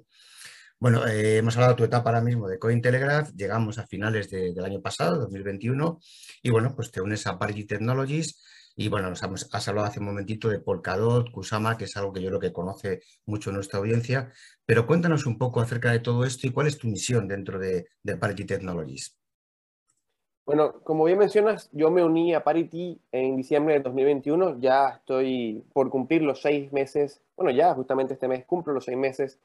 Bueno, 0.77 1.08
eh, 1.08 1.38
hemos 1.38 1.55
hablado 1.55 1.74
de 1.74 1.77
tu 1.77 1.84
etapa 1.86 2.10
ahora 2.10 2.22
mismo 2.22 2.50
de 2.50 2.60
Cointelegraph, 2.60 3.32
llegamos 3.34 3.79
a 3.79 3.88
finales 3.88 4.29
del 4.29 4.63
año 4.63 4.82
pasado, 4.82 5.17
2021, 5.20 6.00
y 6.44 6.50
bueno, 6.50 6.75
pues 6.75 6.91
te 6.91 7.00
unes 7.00 7.25
a 7.27 7.39
Parity 7.39 7.65
Technologies 7.65 8.44
y 8.75 8.89
bueno, 8.89 9.10
nos 9.10 9.24
has 9.24 9.67
hablado 9.70 9.88
hace 9.88 10.00
un 10.01 10.08
momentito 10.08 10.50
de 10.50 10.60
Polkadot, 10.60 11.32
Kusama, 11.32 11.77
que 11.77 11.86
es 11.86 11.96
algo 11.96 12.12
que 12.12 12.22
yo 12.22 12.27
creo 12.27 12.41
que 12.41 12.51
conoce 12.51 13.00
mucho 13.25 13.53
nuestra 13.53 13.79
audiencia, 13.79 14.34
pero 14.65 14.86
cuéntanos 14.86 15.25
un 15.25 15.38
poco 15.38 15.62
acerca 15.62 15.91
de 15.91 16.00
todo 16.00 16.25
esto 16.25 16.46
y 16.46 16.51
cuál 16.51 16.67
es 16.67 16.77
tu 16.77 16.88
misión 16.88 17.25
dentro 17.29 17.58
de, 17.58 17.88
de 18.03 18.17
Parity 18.17 18.44
Technologies. 18.44 19.17
Bueno, 20.46 20.82
como 20.84 21.05
bien 21.05 21.17
mencionas, 21.17 21.70
yo 21.72 21.89
me 21.89 22.03
uní 22.03 22.34
a 22.36 22.44
Parity 22.44 23.01
en 23.13 23.38
diciembre 23.38 23.75
de 23.75 23.79
2021, 23.79 24.60
ya 24.60 24.89
estoy 24.89 25.63
por 25.74 25.89
cumplir 25.89 26.22
los 26.22 26.41
seis 26.41 26.72
meses, 26.74 27.22
bueno, 27.38 27.51
ya 27.51 27.74
justamente 27.74 28.13
este 28.13 28.27
mes 28.27 28.46
cumplo 28.46 28.74
los 28.74 28.84
seis 28.84 28.98
meses 28.98 29.39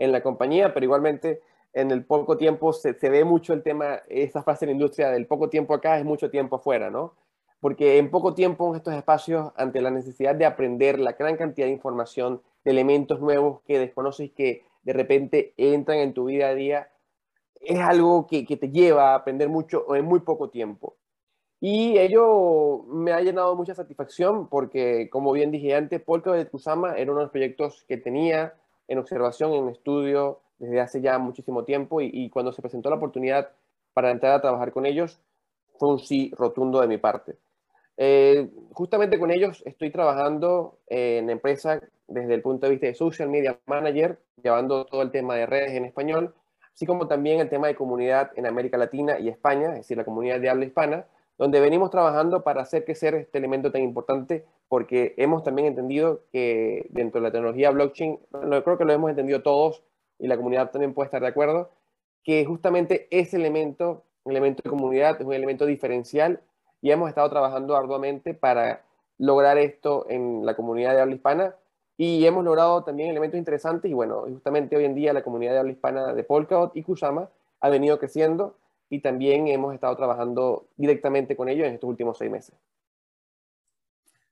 en 0.00 0.10
la 0.10 0.22
compañía, 0.22 0.74
pero 0.74 0.84
igualmente 0.84 1.42
en 1.72 1.92
el 1.92 2.04
poco 2.04 2.36
tiempo 2.36 2.72
se, 2.72 2.92
ve 2.92 3.24
mucho 3.24 3.52
el 3.52 3.62
tema, 3.62 4.00
esa 4.08 4.42
fase 4.42 4.66
de 4.66 4.72
la 4.72 4.76
industria 4.76 5.10
del 5.10 5.26
poco 5.26 5.48
tiempo 5.48 5.74
acá 5.74 5.98
es 5.98 6.04
mucho 6.04 6.30
tiempo 6.30 6.56
afuera, 6.56 6.90
¿no? 6.90 7.14
Porque 7.60 7.98
en 7.98 8.10
poco 8.10 8.34
tiempo 8.34 8.74
estos 8.74 8.94
espacios, 8.94 9.52
ante 9.56 9.82
la 9.82 9.90
necesidad 9.90 10.34
de 10.34 10.46
aprender 10.46 10.98
la 10.98 11.12
gran 11.12 11.36
cantidad 11.36 11.66
de 11.66 11.74
información, 11.74 12.42
de 12.64 12.70
elementos 12.72 13.20
nuevos 13.20 13.60
que 13.62 13.78
desconoces 13.78 14.32
que 14.32 14.64
de 14.82 14.92
repente 14.94 15.54
entran 15.58 15.98
en 15.98 16.14
tu 16.14 16.24
vida 16.24 16.48
a 16.48 16.54
día, 16.54 16.90
es 17.60 17.78
algo 17.78 18.26
que, 18.26 18.46
que 18.46 18.56
te 18.56 18.70
lleva 18.70 19.12
a 19.12 19.16
aprender 19.16 19.50
mucho 19.50 19.94
en 19.94 20.06
muy 20.06 20.20
poco 20.20 20.48
tiempo. 20.48 20.96
Y 21.60 21.98
ello 21.98 22.84
me 22.88 23.12
ha 23.12 23.20
llenado 23.20 23.54
mucha 23.54 23.74
satisfacción 23.74 24.48
porque, 24.48 25.10
como 25.10 25.30
bien 25.32 25.50
dije 25.50 25.74
antes, 25.74 26.00
Polkadot 26.00 26.38
de 26.38 26.48
Kusama 26.48 26.94
era 26.94 27.12
uno 27.12 27.20
de 27.20 27.24
los 27.26 27.32
proyectos 27.32 27.84
que 27.86 27.98
tenía 27.98 28.54
en 28.90 28.98
observación, 28.98 29.52
en 29.54 29.68
estudio 29.68 30.40
desde 30.58 30.80
hace 30.80 31.00
ya 31.00 31.18
muchísimo 31.18 31.64
tiempo 31.64 32.00
y, 32.02 32.28
cuando 32.28 32.52
se 32.52 32.60
presentó 32.60 32.90
la 32.90 32.96
oportunidad 32.96 33.52
para 33.94 34.10
entrar 34.10 34.34
a 34.34 34.40
trabajar 34.42 34.72
con 34.72 34.84
ellos, 34.84 35.20
fue 35.78 35.88
un 35.88 36.00
sí 36.00 36.32
rotundo 36.36 36.80
de 36.80 36.88
mi 36.88 36.98
parte. 36.98 37.36
Eh, 37.96 38.50
justamente 38.72 39.18
con 39.18 39.30
ellos 39.30 39.62
estoy 39.64 39.90
trabajando 39.90 40.78
en 40.86 41.30
empresa 41.30 41.80
desde 42.08 42.34
el 42.34 42.42
punto 42.42 42.66
de 42.66 42.72
vista 42.72 42.86
de 42.88 42.94
social 42.94 43.28
media 43.28 43.58
manager, 43.66 44.18
llevando 44.42 44.84
todo 44.84 45.02
el 45.02 45.10
tema 45.10 45.36
de 45.36 45.46
redes 45.46 45.72
en 45.72 45.84
español, 45.84 46.34
así 46.74 46.84
como 46.84 47.06
también 47.06 47.40
el 47.40 47.48
tema 47.48 47.68
de 47.68 47.76
comunidad 47.76 48.32
en 48.36 48.46
América 48.46 48.76
Latina 48.76 49.18
y 49.18 49.28
España, 49.28 49.68
es 49.70 49.76
decir, 49.76 49.96
la 49.96 50.04
comunidad 50.04 50.40
de 50.40 50.50
habla 50.50 50.64
hispana, 50.64 51.06
donde 51.40 51.58
venimos 51.58 51.90
trabajando 51.90 52.42
para 52.42 52.60
hacer 52.60 52.84
sea 52.94 53.16
este 53.16 53.38
elemento 53.38 53.72
tan 53.72 53.80
importante, 53.80 54.44
porque 54.68 55.14
hemos 55.16 55.42
también 55.42 55.68
entendido 55.68 56.20
que 56.30 56.86
dentro 56.90 57.18
de 57.18 57.28
la 57.28 57.32
tecnología 57.32 57.70
blockchain, 57.70 58.20
creo 58.62 58.76
que 58.76 58.84
lo 58.84 58.92
hemos 58.92 59.08
entendido 59.08 59.42
todos 59.42 59.82
y 60.18 60.26
la 60.26 60.36
comunidad 60.36 60.70
también 60.70 60.92
puede 60.92 61.06
estar 61.06 61.22
de 61.22 61.28
acuerdo, 61.28 61.70
que 62.22 62.44
justamente 62.44 63.08
ese 63.10 63.38
elemento, 63.38 64.04
elemento 64.26 64.60
de 64.62 64.68
comunidad, 64.68 65.18
es 65.18 65.26
un 65.26 65.32
elemento 65.32 65.64
diferencial 65.64 66.42
y 66.82 66.90
hemos 66.90 67.08
estado 67.08 67.30
trabajando 67.30 67.74
arduamente 67.74 68.34
para 68.34 68.82
lograr 69.16 69.56
esto 69.56 70.04
en 70.10 70.44
la 70.44 70.54
comunidad 70.54 70.94
de 70.94 71.00
habla 71.00 71.14
hispana 71.14 71.54
y 71.96 72.26
hemos 72.26 72.44
logrado 72.44 72.84
también 72.84 73.08
elementos 73.08 73.38
interesantes 73.38 73.90
y 73.90 73.94
bueno, 73.94 74.24
justamente 74.28 74.76
hoy 74.76 74.84
en 74.84 74.94
día 74.94 75.14
la 75.14 75.22
comunidad 75.22 75.52
de 75.52 75.58
habla 75.60 75.72
hispana 75.72 76.12
de 76.12 76.22
Polkadot 76.22 76.76
y 76.76 76.82
Kusama 76.82 77.30
ha 77.60 77.70
venido 77.70 77.98
creciendo 77.98 78.56
y 78.90 79.00
también 79.00 79.48
hemos 79.48 79.72
estado 79.72 79.96
trabajando 79.96 80.68
directamente 80.76 81.36
con 81.36 81.48
ellos 81.48 81.66
en 81.66 81.74
estos 81.74 81.88
últimos 81.88 82.18
seis 82.18 82.30
meses. 82.30 82.54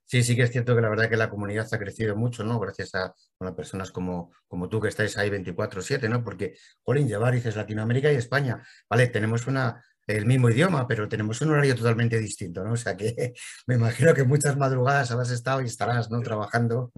Sí, 0.04 0.22
sí 0.22 0.34
que 0.34 0.42
es 0.42 0.50
cierto 0.50 0.74
que 0.74 0.80
la 0.80 0.88
verdad 0.88 1.08
que 1.08 1.16
la 1.16 1.28
comunidad 1.28 1.68
ha 1.70 1.78
crecido 1.78 2.16
mucho, 2.16 2.42
¿no? 2.42 2.58
Gracias 2.58 2.94
a 2.94 3.14
personas 3.54 3.92
como, 3.92 4.32
como 4.48 4.68
tú 4.68 4.80
que 4.80 4.88
estáis 4.88 5.16
ahí 5.18 5.28
24/7, 5.28 6.08
¿no? 6.08 6.24
Porque, 6.24 6.56
Jolín, 6.82 7.06
llevar, 7.06 7.34
dices, 7.34 7.56
Latinoamérica 7.56 8.10
y 8.10 8.16
España, 8.16 8.62
¿vale? 8.88 9.08
Tenemos 9.08 9.46
una, 9.46 9.84
el 10.06 10.24
mismo 10.24 10.48
idioma, 10.48 10.88
pero 10.88 11.08
tenemos 11.08 11.40
un 11.42 11.50
horario 11.50 11.76
totalmente 11.76 12.18
distinto, 12.18 12.64
¿no? 12.64 12.72
O 12.72 12.76
sea 12.76 12.96
que 12.96 13.34
me 13.66 13.74
imagino 13.74 14.14
que 14.14 14.24
muchas 14.24 14.56
madrugadas 14.56 15.10
habrás 15.10 15.30
estado 15.30 15.60
y 15.60 15.66
estarás, 15.66 16.10
¿no? 16.10 16.20
Trabajando. 16.22 16.90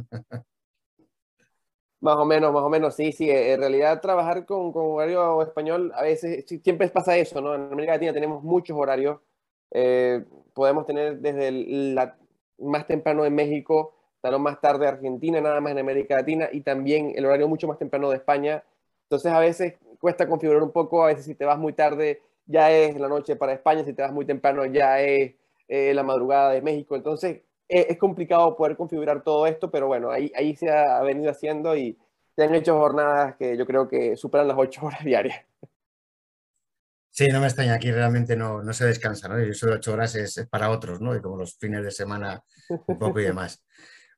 Más 2.00 2.16
o 2.16 2.24
menos, 2.24 2.52
más 2.52 2.62
o 2.62 2.68
menos, 2.70 2.94
sí, 2.94 3.12
sí. 3.12 3.28
En 3.30 3.60
realidad 3.60 4.00
trabajar 4.00 4.46
con, 4.46 4.72
con 4.72 4.86
horario 4.92 5.42
español 5.42 5.92
a 5.94 6.02
veces 6.02 6.44
siempre 6.62 6.88
pasa 6.88 7.16
eso, 7.16 7.40
¿no? 7.40 7.54
En 7.54 7.72
América 7.72 7.92
Latina 7.92 8.12
tenemos 8.12 8.42
muchos 8.42 8.76
horarios. 8.76 9.20
Eh, 9.70 10.24
podemos 10.54 10.86
tener 10.86 11.18
desde 11.18 11.48
el, 11.48 11.94
la, 11.94 12.16
más 12.58 12.86
temprano 12.86 13.24
en 13.24 13.34
México, 13.34 13.94
hasta 14.16 14.30
lo 14.30 14.38
más 14.38 14.60
tarde 14.60 14.86
Argentina, 14.86 15.40
nada 15.40 15.60
más 15.60 15.72
en 15.72 15.78
América 15.78 16.16
Latina, 16.16 16.48
y 16.52 16.62
también 16.62 17.12
el 17.16 17.26
horario 17.26 17.48
mucho 17.48 17.68
más 17.68 17.78
temprano 17.78 18.10
de 18.10 18.16
España. 18.16 18.64
Entonces 19.04 19.32
a 19.32 19.40
veces 19.40 19.74
cuesta 20.00 20.28
configurar 20.28 20.62
un 20.62 20.72
poco, 20.72 21.04
a 21.04 21.08
veces 21.08 21.26
si 21.26 21.34
te 21.34 21.44
vas 21.44 21.58
muy 21.58 21.72
tarde 21.72 22.22
ya 22.46 22.70
es 22.72 22.98
la 22.98 23.08
noche 23.08 23.36
para 23.36 23.52
España, 23.52 23.84
si 23.84 23.92
te 23.92 24.02
vas 24.02 24.12
muy 24.12 24.24
temprano 24.26 24.64
ya 24.66 25.00
es 25.00 25.34
eh, 25.68 25.94
la 25.94 26.02
madrugada 26.02 26.50
de 26.50 26.62
México. 26.62 26.96
Entonces 26.96 27.42
es, 27.70 27.96
complicado 27.98 28.56
poder 28.56 28.76
configurar 28.76 29.22
todo 29.22 29.46
esto, 29.46 29.70
pero 29.70 29.86
bueno, 29.86 30.10
ahí, 30.10 30.32
ahí 30.34 30.56
se 30.56 30.70
ha 30.70 31.00
venido 31.02 31.30
haciendo 31.30 31.76
y 31.76 31.96
se 32.36 32.44
han 32.44 32.54
hecho 32.54 32.78
jornadas 32.78 33.36
que 33.36 33.56
yo 33.56 33.66
creo 33.66 33.88
que 33.88 34.16
superan 34.16 34.48
las 34.48 34.58
ocho 34.58 34.86
horas 34.86 35.04
diarias. 35.04 35.44
Sí, 37.12 37.26
no 37.28 37.40
me 37.40 37.46
extraña, 37.46 37.74
aquí 37.74 37.90
realmente 37.90 38.36
no, 38.36 38.62
no 38.62 38.72
se 38.72 38.86
descansa, 38.86 39.28
¿no? 39.28 39.44
Y 39.44 39.50
eso 39.50 39.66
de 39.66 39.74
ocho 39.74 39.92
horas 39.92 40.14
es, 40.14 40.46
para 40.48 40.70
otros, 40.70 41.00
¿no? 41.00 41.14
Y 41.14 41.20
como 41.20 41.36
los 41.36 41.56
fines 41.58 41.82
de 41.82 41.90
semana 41.90 42.42
un 42.86 42.98
poco 42.98 43.20
y 43.20 43.24
demás. 43.24 43.62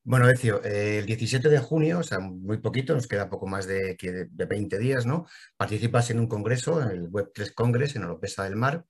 Bueno, 0.05 0.29
Ecio, 0.29 0.63
eh, 0.65 0.99
el 0.99 1.07
17 1.07 1.49
de 1.49 1.59
junio, 1.61 2.01
o 2.01 2.03
sea, 2.03 2.19
muy 2.19 2.59
poquito, 2.59 2.93
nos 2.93 3.07
queda 3.07 3.31
poco 3.31 3.47
más 3.47 3.67
de, 3.69 3.97
de 4.31 4.47
20 4.47 4.77
días, 4.79 5.07
¿no? 5.07 5.27
Participas 5.57 6.11
en 6.11 6.19
un 6.19 6.27
congreso, 6.27 6.83
en 6.83 6.89
el 6.91 7.09
Web3 7.09 7.55
Congress, 7.55 7.95
en 7.95 8.03
Oropesa 8.05 8.43
del 8.43 8.57
Mar. 8.57 8.85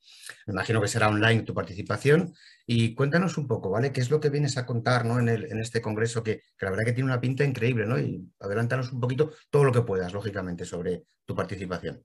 Me 0.47 0.55
imagino 0.55 0.81
que 0.81 0.89
será 0.89 1.09
online 1.09 1.43
tu 1.43 1.53
participación. 1.53 2.35
Y 2.67 2.95
cuéntanos 2.95 3.37
un 3.37 3.47
poco, 3.47 3.69
¿vale? 3.69 3.93
¿Qué 3.93 4.01
es 4.01 4.11
lo 4.11 4.21
que 4.21 4.31
vienes 4.31 4.57
a 4.57 4.65
contar 4.65 5.05
¿no? 5.05 5.19
en, 5.19 5.29
en 5.29 5.61
este 5.61 5.83
congreso 5.83 6.23
que, 6.23 6.41
que, 6.57 6.65
la 6.65 6.71
verdad 6.71 6.87
que 6.87 6.93
tiene 6.93 7.11
una 7.11 7.21
pinta 7.21 7.45
increíble, 7.45 7.85
¿no? 7.85 7.99
Y 7.99 8.27
adelántanos 8.41 8.91
un 8.93 9.01
poquito 9.01 9.33
todo 9.51 9.65
lo 9.65 9.73
que 9.73 9.83
puedas, 9.83 10.15
lógicamente, 10.15 10.65
sobre 10.65 11.05
tu 11.27 11.35
participación. 11.35 12.03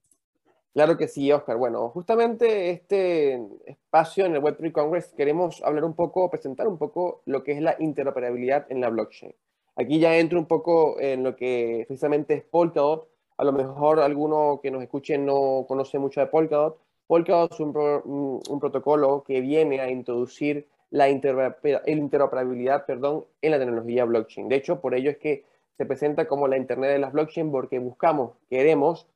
Claro 0.77 0.95
que 0.95 1.07
sí, 1.07 1.31
Oscar. 1.31 1.57
Bueno, 1.57 1.89
justamente 1.89 2.69
este 2.69 3.41
espacio 3.65 4.27
en 4.27 4.35
el 4.35 4.43
Web3 4.43 4.71
Congress 4.71 5.11
queremos 5.17 5.63
hablar 5.63 5.83
un 5.83 5.95
poco, 5.95 6.29
presentar 6.29 6.67
un 6.67 6.77
poco 6.77 7.23
lo 7.25 7.43
que 7.43 7.53
es 7.53 7.61
la 7.63 7.75
interoperabilidad 7.79 8.67
en 8.69 8.81
la 8.81 8.89
blockchain. 8.89 9.33
Aquí 9.75 9.97
ya 9.97 10.15
entro 10.19 10.37
un 10.37 10.45
poco 10.45 10.99
en 10.99 11.23
lo 11.23 11.35
que 11.35 11.85
precisamente 11.87 12.35
es 12.35 12.43
Polkadot. 12.43 13.09
A 13.37 13.43
lo 13.43 13.53
mejor 13.53 13.99
alguno 13.99 14.59
que 14.61 14.69
nos 14.69 14.83
escuche 14.83 15.17
no 15.17 15.65
conoce 15.67 15.97
mucho 15.97 16.19
de 16.19 16.27
Polkadot. 16.27 16.77
Polkadot 17.07 17.53
es 17.53 17.59
un, 17.59 18.43
un 18.47 18.59
protocolo 18.59 19.23
que 19.25 19.41
viene 19.41 19.81
a 19.81 19.89
introducir 19.89 20.67
la 20.91 21.09
interoperabilidad 21.09 22.85
perdón, 22.85 23.25
en 23.41 23.49
la 23.49 23.57
tecnología 23.57 24.05
blockchain. 24.05 24.47
De 24.47 24.57
hecho, 24.57 24.79
por 24.79 24.93
ello 24.93 25.09
es 25.09 25.17
que 25.17 25.43
se 25.75 25.87
presenta 25.87 26.27
como 26.27 26.47
la 26.47 26.57
Internet 26.57 26.91
de 26.91 26.99
las 26.99 27.13
blockchain 27.13 27.49
porque 27.49 27.79
buscamos, 27.79 28.33
queremos 28.47 29.07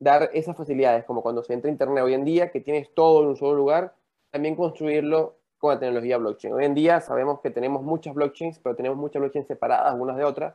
dar 0.00 0.30
esas 0.32 0.56
facilidades, 0.56 1.04
como 1.04 1.22
cuando 1.22 1.44
se 1.44 1.52
entra 1.52 1.68
a 1.68 1.72
Internet 1.72 2.02
hoy 2.02 2.14
en 2.14 2.24
día, 2.24 2.50
que 2.50 2.60
tienes 2.60 2.92
todo 2.94 3.22
en 3.22 3.28
un 3.28 3.36
solo 3.36 3.54
lugar, 3.54 3.94
también 4.30 4.56
construirlo 4.56 5.36
con 5.58 5.74
la 5.74 5.78
tecnología 5.78 6.16
blockchain. 6.16 6.54
Hoy 6.54 6.64
en 6.64 6.74
día 6.74 7.00
sabemos 7.02 7.40
que 7.40 7.50
tenemos 7.50 7.82
muchas 7.82 8.14
blockchains, 8.14 8.58
pero 8.58 8.74
tenemos 8.74 8.98
muchas 8.98 9.20
blockchains 9.20 9.46
separadas 9.46 9.94
unas 9.98 10.16
de 10.16 10.24
otras, 10.24 10.54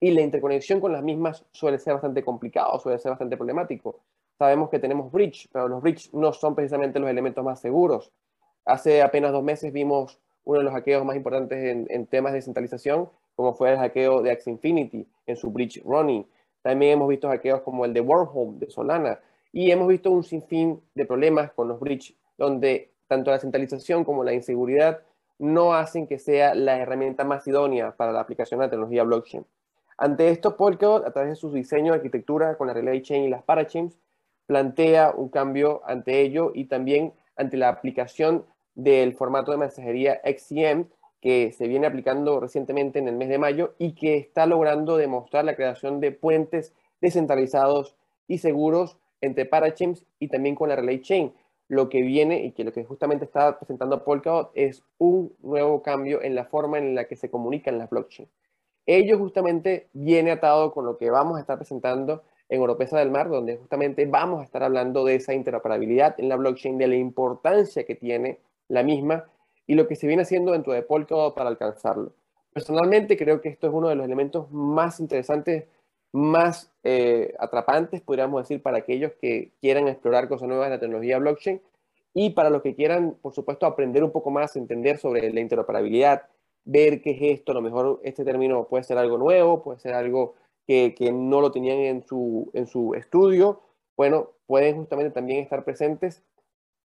y 0.00 0.10
la 0.12 0.22
interconexión 0.22 0.80
con 0.80 0.92
las 0.92 1.02
mismas 1.02 1.44
suele 1.50 1.78
ser 1.78 1.94
bastante 1.94 2.24
complicado, 2.24 2.78
suele 2.80 2.98
ser 2.98 3.10
bastante 3.10 3.36
problemático. 3.36 4.00
Sabemos 4.38 4.70
que 4.70 4.78
tenemos 4.78 5.12
bridge, 5.12 5.48
pero 5.52 5.68
los 5.68 5.82
bridge 5.82 6.10
no 6.14 6.32
son 6.32 6.54
precisamente 6.54 6.98
los 6.98 7.10
elementos 7.10 7.44
más 7.44 7.60
seguros. 7.60 8.12
Hace 8.64 9.02
apenas 9.02 9.32
dos 9.32 9.42
meses 9.42 9.72
vimos 9.72 10.18
uno 10.44 10.60
de 10.60 10.64
los 10.64 10.72
hackeos 10.72 11.04
más 11.04 11.16
importantes 11.16 11.86
en, 11.90 12.06
temas 12.06 12.32
de 12.32 12.38
descentralización, 12.38 13.10
como 13.34 13.54
fue 13.54 13.72
el 13.72 13.76
hackeo 13.76 14.22
de 14.22 14.30
Axie 14.30 14.52
Infinity 14.52 15.06
en 15.26 15.36
su 15.36 15.50
bridge 15.50 15.82
running 15.84 16.24
también 16.62 16.92
hemos 16.92 17.08
visto 17.08 17.28
hackeos 17.28 17.62
como 17.62 17.84
el 17.84 17.92
de 17.92 18.00
Wormhole 18.00 18.58
de 18.58 18.70
Solana 18.70 19.20
y 19.52 19.70
hemos 19.70 19.88
visto 19.88 20.10
un 20.10 20.24
sinfín 20.24 20.80
de 20.94 21.04
problemas 21.06 21.52
con 21.52 21.68
los 21.68 21.80
bridge 21.80 22.14
donde 22.36 22.92
tanto 23.06 23.30
la 23.30 23.38
centralización 23.38 24.04
como 24.04 24.24
la 24.24 24.32
inseguridad 24.32 25.00
no 25.38 25.74
hacen 25.74 26.06
que 26.06 26.18
sea 26.18 26.54
la 26.54 26.78
herramienta 26.78 27.24
más 27.24 27.46
idónea 27.46 27.96
para 27.96 28.12
la 28.12 28.20
aplicación 28.20 28.60
de 28.60 28.66
la 28.66 28.70
tecnología 28.70 29.04
blockchain. 29.04 29.46
Ante 29.96 30.30
esto, 30.30 30.56
Polkadot, 30.56 31.04
a 31.06 31.12
través 31.12 31.30
de 31.30 31.36
su 31.36 31.52
diseño 31.52 31.92
de 31.92 31.98
arquitectura 31.98 32.56
con 32.56 32.68
la 32.68 32.74
Relay 32.74 33.02
Chain 33.02 33.24
y 33.24 33.28
las 33.28 33.42
Parachains, 33.42 33.98
plantea 34.46 35.12
un 35.16 35.28
cambio 35.28 35.82
ante 35.84 36.20
ello 36.20 36.52
y 36.54 36.66
también 36.66 37.12
ante 37.36 37.56
la 37.56 37.68
aplicación 37.68 38.44
del 38.74 39.14
formato 39.14 39.50
de 39.50 39.58
mensajería 39.58 40.20
XCM 40.24 40.86
que 41.20 41.52
se 41.52 41.66
viene 41.66 41.86
aplicando 41.86 42.40
recientemente 42.40 42.98
en 42.98 43.08
el 43.08 43.16
mes 43.16 43.28
de 43.28 43.38
mayo 43.38 43.74
y 43.78 43.94
que 43.94 44.16
está 44.16 44.46
logrando 44.46 44.96
demostrar 44.96 45.44
la 45.44 45.56
creación 45.56 46.00
de 46.00 46.12
puentes 46.12 46.74
descentralizados 47.00 47.96
y 48.26 48.38
seguros 48.38 48.98
entre 49.20 49.46
Parachains 49.46 50.04
y 50.18 50.28
también 50.28 50.54
con 50.54 50.68
la 50.68 50.76
Relay 50.76 51.00
Chain. 51.00 51.32
Lo 51.66 51.88
que 51.88 52.02
viene 52.02 52.44
y 52.44 52.52
que 52.52 52.64
lo 52.64 52.72
que 52.72 52.84
justamente 52.84 53.24
está 53.24 53.58
presentando 53.58 54.04
Polkadot 54.04 54.50
es 54.54 54.82
un 54.96 55.34
nuevo 55.40 55.82
cambio 55.82 56.22
en 56.22 56.34
la 56.34 56.44
forma 56.44 56.78
en 56.78 56.94
la 56.94 57.04
que 57.04 57.16
se 57.16 57.30
comunican 57.30 57.78
las 57.78 57.90
blockchains. 57.90 58.30
Ello 58.86 59.18
justamente 59.18 59.88
viene 59.92 60.30
atado 60.30 60.72
con 60.72 60.86
lo 60.86 60.96
que 60.96 61.10
vamos 61.10 61.36
a 61.36 61.40
estar 61.40 61.58
presentando 61.58 62.22
en 62.48 62.62
Oropesa 62.62 62.98
del 62.98 63.10
Mar, 63.10 63.28
donde 63.28 63.58
justamente 63.58 64.06
vamos 64.06 64.40
a 64.40 64.44
estar 64.44 64.62
hablando 64.62 65.04
de 65.04 65.16
esa 65.16 65.34
interoperabilidad 65.34 66.14
en 66.18 66.30
la 66.30 66.36
blockchain, 66.36 66.78
de 66.78 66.88
la 66.88 66.96
importancia 66.96 67.84
que 67.84 67.94
tiene 67.94 68.38
la 68.68 68.82
misma 68.82 69.26
y 69.68 69.74
lo 69.74 69.86
que 69.86 69.94
se 69.94 70.08
viene 70.08 70.22
haciendo 70.22 70.52
dentro 70.52 70.72
de 70.72 70.82
Polkadot 70.82 71.34
para 71.34 71.50
alcanzarlo. 71.50 72.12
Personalmente 72.52 73.16
creo 73.16 73.40
que 73.40 73.50
esto 73.50 73.68
es 73.68 73.72
uno 73.72 73.88
de 73.88 73.94
los 73.94 74.06
elementos 74.06 74.50
más 74.50 74.98
interesantes, 74.98 75.66
más 76.10 76.72
eh, 76.82 77.34
atrapantes, 77.38 78.00
podríamos 78.00 78.42
decir, 78.42 78.62
para 78.62 78.78
aquellos 78.78 79.12
que 79.20 79.52
quieran 79.60 79.86
explorar 79.86 80.26
cosas 80.26 80.48
nuevas 80.48 80.66
en 80.66 80.72
la 80.72 80.80
tecnología 80.80 81.18
blockchain 81.18 81.60
y 82.14 82.30
para 82.30 82.48
los 82.48 82.62
que 82.62 82.74
quieran, 82.74 83.16
por 83.20 83.34
supuesto, 83.34 83.66
aprender 83.66 84.02
un 84.02 84.10
poco 84.10 84.30
más, 84.30 84.56
entender 84.56 84.96
sobre 84.96 85.30
la 85.30 85.40
interoperabilidad, 85.40 86.22
ver 86.64 87.02
qué 87.02 87.10
es 87.10 87.38
esto, 87.38 87.52
a 87.52 87.54
lo 87.54 87.60
mejor 87.60 88.00
este 88.02 88.24
término 88.24 88.64
puede 88.64 88.84
ser 88.84 88.96
algo 88.96 89.18
nuevo, 89.18 89.62
puede 89.62 89.78
ser 89.80 89.92
algo 89.92 90.34
que, 90.66 90.94
que 90.94 91.12
no 91.12 91.42
lo 91.42 91.52
tenían 91.52 91.78
en 91.78 92.02
su, 92.02 92.50
en 92.54 92.66
su 92.66 92.94
estudio, 92.94 93.60
bueno, 93.98 94.30
pueden 94.46 94.76
justamente 94.76 95.10
también 95.10 95.42
estar 95.42 95.62
presentes 95.64 96.22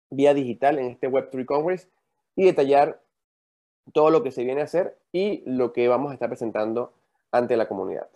vía 0.09 0.33
digital 0.33 0.79
en 0.79 0.85
este 0.85 1.09
Web3 1.09 1.45
Congress 1.45 1.89
y 2.35 2.45
detallar 2.45 3.01
todo 3.93 4.09
lo 4.09 4.23
que 4.23 4.31
se 4.31 4.43
viene 4.43 4.61
a 4.61 4.65
hacer 4.65 4.97
y 5.11 5.43
lo 5.45 5.73
que 5.73 5.87
vamos 5.87 6.11
a 6.11 6.13
estar 6.13 6.29
presentando 6.29 6.93
ante 7.31 7.57
la 7.57 7.67
comunidad. 7.67 8.09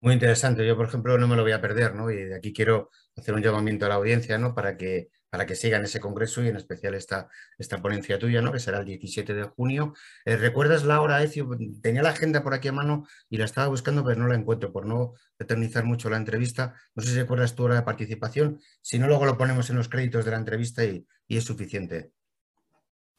Muy 0.00 0.14
interesante. 0.14 0.66
Yo, 0.66 0.76
por 0.76 0.86
ejemplo, 0.86 1.18
no 1.18 1.26
me 1.26 1.36
lo 1.36 1.42
voy 1.42 1.52
a 1.52 1.60
perder, 1.60 1.94
¿no? 1.94 2.10
Y 2.10 2.24
de 2.24 2.36
aquí 2.36 2.52
quiero 2.52 2.90
hacer 3.16 3.34
un 3.34 3.42
llamamiento 3.42 3.86
a 3.86 3.88
la 3.88 3.96
audiencia, 3.96 4.38
¿no? 4.38 4.54
Para 4.54 4.76
que 4.76 5.10
para 5.30 5.46
que 5.46 5.54
sigan 5.54 5.84
ese 5.84 6.00
congreso 6.00 6.42
y 6.42 6.48
en 6.48 6.56
especial 6.56 6.94
esta, 6.94 7.28
esta 7.58 7.80
ponencia 7.82 8.18
tuya, 8.18 8.40
¿no? 8.40 8.52
que 8.52 8.58
será 8.58 8.78
el 8.78 8.84
17 8.86 9.34
de 9.34 9.42
junio. 9.44 9.94
Eh, 10.24 10.36
¿Recuerdas 10.36 10.84
la 10.84 11.00
hora, 11.00 11.22
Ecio? 11.22 11.48
Tenía 11.82 12.02
la 12.02 12.10
agenda 12.10 12.42
por 12.42 12.54
aquí 12.54 12.68
a 12.68 12.72
mano 12.72 13.06
y 13.28 13.36
la 13.36 13.44
estaba 13.44 13.68
buscando, 13.68 14.04
pero 14.04 14.20
no 14.20 14.28
la 14.28 14.36
encuentro 14.36 14.72
por 14.72 14.86
no 14.86 15.14
eternizar 15.38 15.84
mucho 15.84 16.08
la 16.10 16.16
entrevista. 16.16 16.74
No 16.94 17.02
sé 17.02 17.10
si 17.10 17.18
recuerdas 17.18 17.54
tu 17.54 17.64
hora 17.64 17.76
de 17.76 17.82
participación. 17.82 18.60
Si 18.80 18.98
no, 18.98 19.06
luego 19.06 19.26
lo 19.26 19.36
ponemos 19.36 19.68
en 19.70 19.76
los 19.76 19.88
créditos 19.88 20.24
de 20.24 20.30
la 20.30 20.38
entrevista 20.38 20.84
y, 20.84 21.06
es 21.28 21.44
suficiente. 21.44 22.12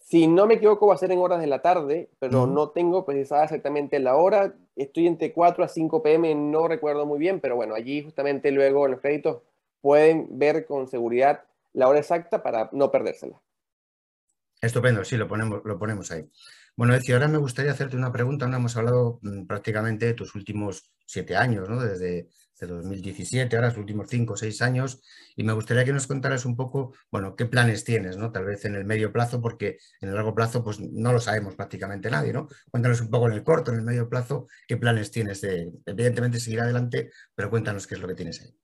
Si 0.10 0.26
no 0.26 0.48
me 0.48 0.56
equivoco, 0.56 0.88
va 0.88 0.96
a 0.96 0.98
ser 0.98 1.12
en 1.12 1.20
horas 1.20 1.40
de 1.40 1.46
la 1.46 1.62
tarde, 1.62 2.10
pero 2.18 2.48
no 2.48 2.70
tengo 2.70 3.06
precisada 3.06 3.44
exactamente 3.44 4.00
la 4.00 4.16
hora. 4.16 4.56
Estoy 4.76 5.06
entre 5.06 5.32
4 5.32 5.64
a 5.64 5.68
5 5.68 6.02
pm, 6.02 6.34
no 6.34 6.68
recuerdo 6.68 7.06
muy 7.06 7.20
bien, 7.20 7.40
pero 7.40 7.56
bueno, 7.56 7.76
allí 7.76 8.02
justamente 8.02 8.50
luego 8.50 8.86
en 8.86 8.94
los 8.94 9.02
créditos 9.02 9.44
pueden 9.82 10.40
ver 10.40 10.66
con 10.66 10.88
seguridad 10.88 11.44
la 11.74 11.88
hora 11.88 12.00
exacta 12.00 12.42
para 12.42 12.72
no 12.72 12.90
perdérsela. 12.90 13.40
Estupendo, 14.60 15.06
sí, 15.06 15.16
lo 15.16 15.28
ponemos, 15.28 15.62
lo 15.64 15.78
ponemos 15.78 16.10
ahí. 16.10 16.28
Bueno, 16.80 16.96
Eci, 16.96 17.12
ahora 17.12 17.28
me 17.28 17.38
gustaría 17.38 17.74
hacerte 17.74 17.98
una 17.98 18.10
pregunta. 18.10 18.48
No 18.48 18.56
hemos 18.56 18.78
hablado 18.78 19.20
mm, 19.22 19.48
prácticamente 19.48 20.06
de 20.06 20.14
tus 20.14 20.34
últimos 20.34 20.94
siete 21.06 21.36
años, 21.36 21.68
¿no? 21.68 21.82
Desde, 21.82 22.30
2017, 22.62 23.54
ahora 23.54 23.68
los 23.68 23.78
últimos 23.78 24.08
cinco 24.10 24.36
o 24.36 24.38
seis 24.38 24.62
años, 24.62 25.02
y 25.36 25.44
me 25.44 25.52
gustaría 25.52 25.84
que 25.84 25.92
nos 25.92 26.08
contaras 26.08 26.46
un 26.46 26.56
poco, 26.56 26.94
bueno, 27.12 27.36
qué 27.36 27.46
planes 27.46 27.84
tienes, 27.84 28.16
¿no? 28.16 28.32
Tal 28.32 28.46
vez 28.46 28.64
en 28.64 28.76
el 28.76 28.86
medio 28.86 29.12
plazo, 29.12 29.42
porque 29.42 29.78
en 30.00 30.08
el 30.08 30.16
largo 30.16 30.34
plazo, 30.34 30.64
pues 30.64 30.80
no 30.80 31.12
lo 31.12 31.20
sabemos 31.20 31.56
prácticamente 31.56 32.10
nadie, 32.10 32.32
¿no? 32.32 32.48
Cuéntanos 32.72 33.02
un 33.02 33.10
poco 33.10 33.28
en 33.28 33.34
el 33.34 33.44
corto, 33.44 33.72
en 33.72 33.80
el 33.80 33.84
medio 33.84 34.08
plazo, 34.08 34.48
qué 34.66 34.78
planes 34.78 35.12
tienes 35.12 35.42
de, 35.42 35.74
evidentemente, 35.86 36.40
seguir 36.40 36.62
adelante, 36.62 37.12
pero 37.36 37.50
cuéntanos 37.50 37.88
qué 37.88 37.96
es 37.96 38.02
lo 38.02 38.08
que 38.08 38.16
tienes 38.16 38.42
ahí. 38.42 38.56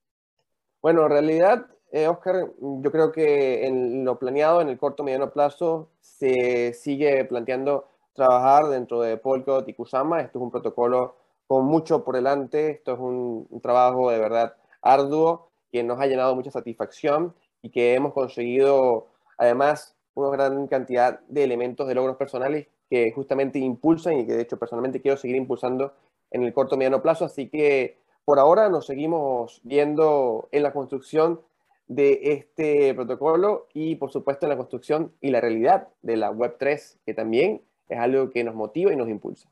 Bueno, 0.81 1.03
en 1.03 1.11
realidad 1.11 1.67
eh, 1.91 2.07
Oscar, 2.07 2.49
yo 2.61 2.91
creo 2.91 3.11
que 3.11 3.65
en 3.65 4.05
lo 4.05 4.17
planeado 4.19 4.61
en 4.61 4.69
el 4.69 4.77
corto 4.77 5.03
mediano 5.03 5.33
plazo 5.33 5.91
se 5.99 6.73
sigue 6.73 7.25
planteando 7.25 7.94
trabajar 8.15 8.67
dentro 8.69 9.01
de 9.01 9.17
Polkadot 9.17 9.67
y 9.67 9.73
Kusama. 9.73 10.21
Esto 10.21 10.39
es 10.39 10.43
un 10.43 10.51
protocolo 10.51 11.15
con 11.47 11.65
mucho 11.65 12.03
por 12.03 12.15
delante. 12.15 12.71
Esto 12.71 12.93
es 12.93 12.99
un, 12.99 13.47
trabajo 13.61 14.09
de 14.09 14.17
verdad 14.17 14.55
arduo 14.81 15.49
que 15.71 15.83
nos 15.83 15.99
ha 15.99 16.07
llenado 16.07 16.35
mucha 16.35 16.51
satisfacción 16.51 17.35
y 17.61 17.69
que 17.69 17.93
hemos 17.95 18.13
conseguido 18.13 19.07
además 19.37 19.95
una 20.13 20.29
gran 20.29 20.67
cantidad 20.67 21.19
de 21.27 21.43
elementos 21.43 21.87
de 21.87 21.95
logros 21.95 22.15
personales 22.15 22.67
que 22.89 23.11
justamente 23.11 23.59
impulsan 23.59 24.19
y 24.19 24.25
que 24.25 24.33
de 24.33 24.43
hecho 24.43 24.57
personalmente 24.57 25.01
quiero 25.01 25.17
seguir 25.17 25.35
impulsando 25.35 25.93
en 26.31 26.43
el 26.43 26.53
corto 26.53 26.77
mediano 26.77 27.01
plazo. 27.01 27.25
Así 27.25 27.49
que 27.49 27.97
por 28.23 28.39
ahora 28.39 28.69
nos 28.69 28.85
seguimos 28.85 29.59
viendo 29.63 30.47
en 30.51 30.63
la 30.63 30.71
construcción 30.71 31.41
de 31.87 32.19
este 32.23 32.93
protocolo 32.93 33.67
y 33.73 33.95
por 33.95 34.11
supuesto 34.11 34.45
en 34.45 34.51
la 34.51 34.57
construcción 34.57 35.13
y 35.21 35.29
la 35.29 35.41
realidad 35.41 35.89
de 36.01 36.17
la 36.17 36.31
Web 36.31 36.55
3, 36.57 36.99
que 37.05 37.13
también 37.13 37.61
es 37.89 37.99
algo 37.99 38.29
que 38.29 38.43
nos 38.43 38.55
motiva 38.55 38.91
y 38.91 38.95
nos 38.95 39.09
impulsa. 39.09 39.49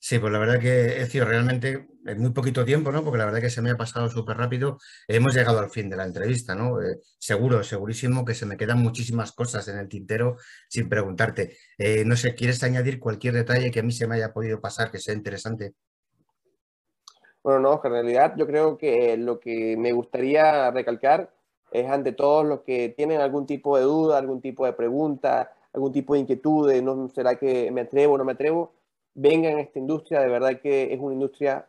Sí, 0.00 0.18
pues 0.18 0.32
la 0.32 0.38
verdad 0.38 0.60
que 0.60 1.02
he 1.02 1.06
sido 1.06 1.24
realmente 1.26 1.88
en 2.06 2.20
muy 2.20 2.30
poquito 2.30 2.64
tiempo, 2.64 2.92
¿no? 2.92 3.02
Porque 3.02 3.18
la 3.18 3.24
verdad 3.24 3.40
que 3.40 3.50
se 3.50 3.60
me 3.60 3.70
ha 3.70 3.76
pasado 3.76 4.08
súper 4.08 4.36
rápido. 4.36 4.78
Hemos 5.08 5.34
llegado 5.34 5.58
al 5.58 5.70
fin 5.70 5.90
de 5.90 5.96
la 5.96 6.04
entrevista, 6.04 6.54
¿no? 6.54 6.80
Eh, 6.80 7.00
seguro, 7.18 7.62
segurísimo 7.64 8.24
que 8.24 8.34
se 8.34 8.46
me 8.46 8.56
quedan 8.56 8.80
muchísimas 8.80 9.32
cosas 9.32 9.66
en 9.68 9.76
el 9.78 9.88
tintero 9.88 10.36
sin 10.68 10.88
preguntarte. 10.88 11.56
Eh, 11.76 12.04
no 12.06 12.16
sé, 12.16 12.34
¿quieres 12.34 12.62
añadir 12.62 13.00
cualquier 13.00 13.34
detalle 13.34 13.70
que 13.72 13.80
a 13.80 13.82
mí 13.82 13.92
se 13.92 14.06
me 14.06 14.14
haya 14.14 14.32
podido 14.32 14.60
pasar 14.60 14.90
que 14.90 14.98
sea 14.98 15.14
interesante? 15.14 15.74
Bueno, 17.42 17.60
no, 17.60 17.80
en 17.82 17.90
realidad 17.90 18.34
yo 18.36 18.46
creo 18.46 18.78
que 18.78 19.16
lo 19.16 19.40
que 19.40 19.76
me 19.76 19.92
gustaría 19.92 20.70
recalcar 20.70 21.34
es 21.72 21.90
ante 21.90 22.12
todos 22.12 22.46
los 22.46 22.60
que 22.60 22.90
tienen 22.90 23.20
algún 23.20 23.46
tipo 23.46 23.76
de 23.76 23.82
duda, 23.82 24.18
algún 24.18 24.40
tipo 24.40 24.64
de 24.64 24.72
pregunta, 24.72 25.52
algún 25.72 25.92
tipo 25.92 26.14
de 26.14 26.20
inquietud 26.20 26.68
de 26.68 26.82
no 26.82 27.08
será 27.08 27.36
que 27.36 27.70
me 27.70 27.82
atrevo 27.82 28.14
o 28.14 28.18
no 28.18 28.24
me 28.24 28.32
atrevo, 28.32 28.72
vengan 29.14 29.56
a 29.56 29.60
esta 29.60 29.78
industria, 29.78 30.20
de 30.20 30.28
verdad 30.28 30.60
que 30.60 30.92
es 30.92 31.00
una 31.00 31.14
industria 31.14 31.66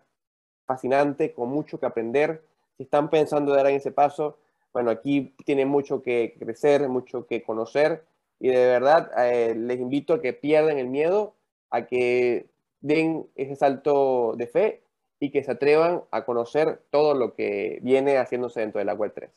fascinante, 0.65 1.33
con 1.33 1.49
mucho 1.49 1.79
que 1.79 1.85
aprender. 1.85 2.43
Si 2.77 2.83
están 2.83 3.09
pensando 3.09 3.53
dar 3.53 3.67
ese 3.67 3.91
paso, 3.91 4.38
bueno, 4.71 4.91
aquí 4.91 5.33
tienen 5.45 5.67
mucho 5.67 6.01
que 6.01 6.35
crecer, 6.39 6.88
mucho 6.88 7.25
que 7.25 7.41
conocer 7.43 8.03
y 8.39 8.49
de 8.49 8.65
verdad 8.67 9.12
eh, 9.17 9.53
les 9.55 9.79
invito 9.79 10.13
a 10.13 10.21
que 10.21 10.33
pierdan 10.33 10.77
el 10.77 10.88
miedo, 10.88 11.33
a 11.71 11.88
que 11.88 12.47
den 12.81 13.27
ese 13.35 13.55
salto 13.55 14.35
de 14.38 14.47
fe 14.47 14.83
y 15.19 15.31
que 15.31 15.43
se 15.43 15.51
atrevan 15.51 16.03
a 16.12 16.23
conocer 16.23 16.81
todo 16.91 17.13
lo 17.13 17.35
que 17.35 17.79
viene 17.81 18.17
haciéndose 18.17 18.62
dentro 18.62 18.79
de 18.79 18.85
la 18.85 18.93
Web 18.93 19.13
3. 19.13 19.29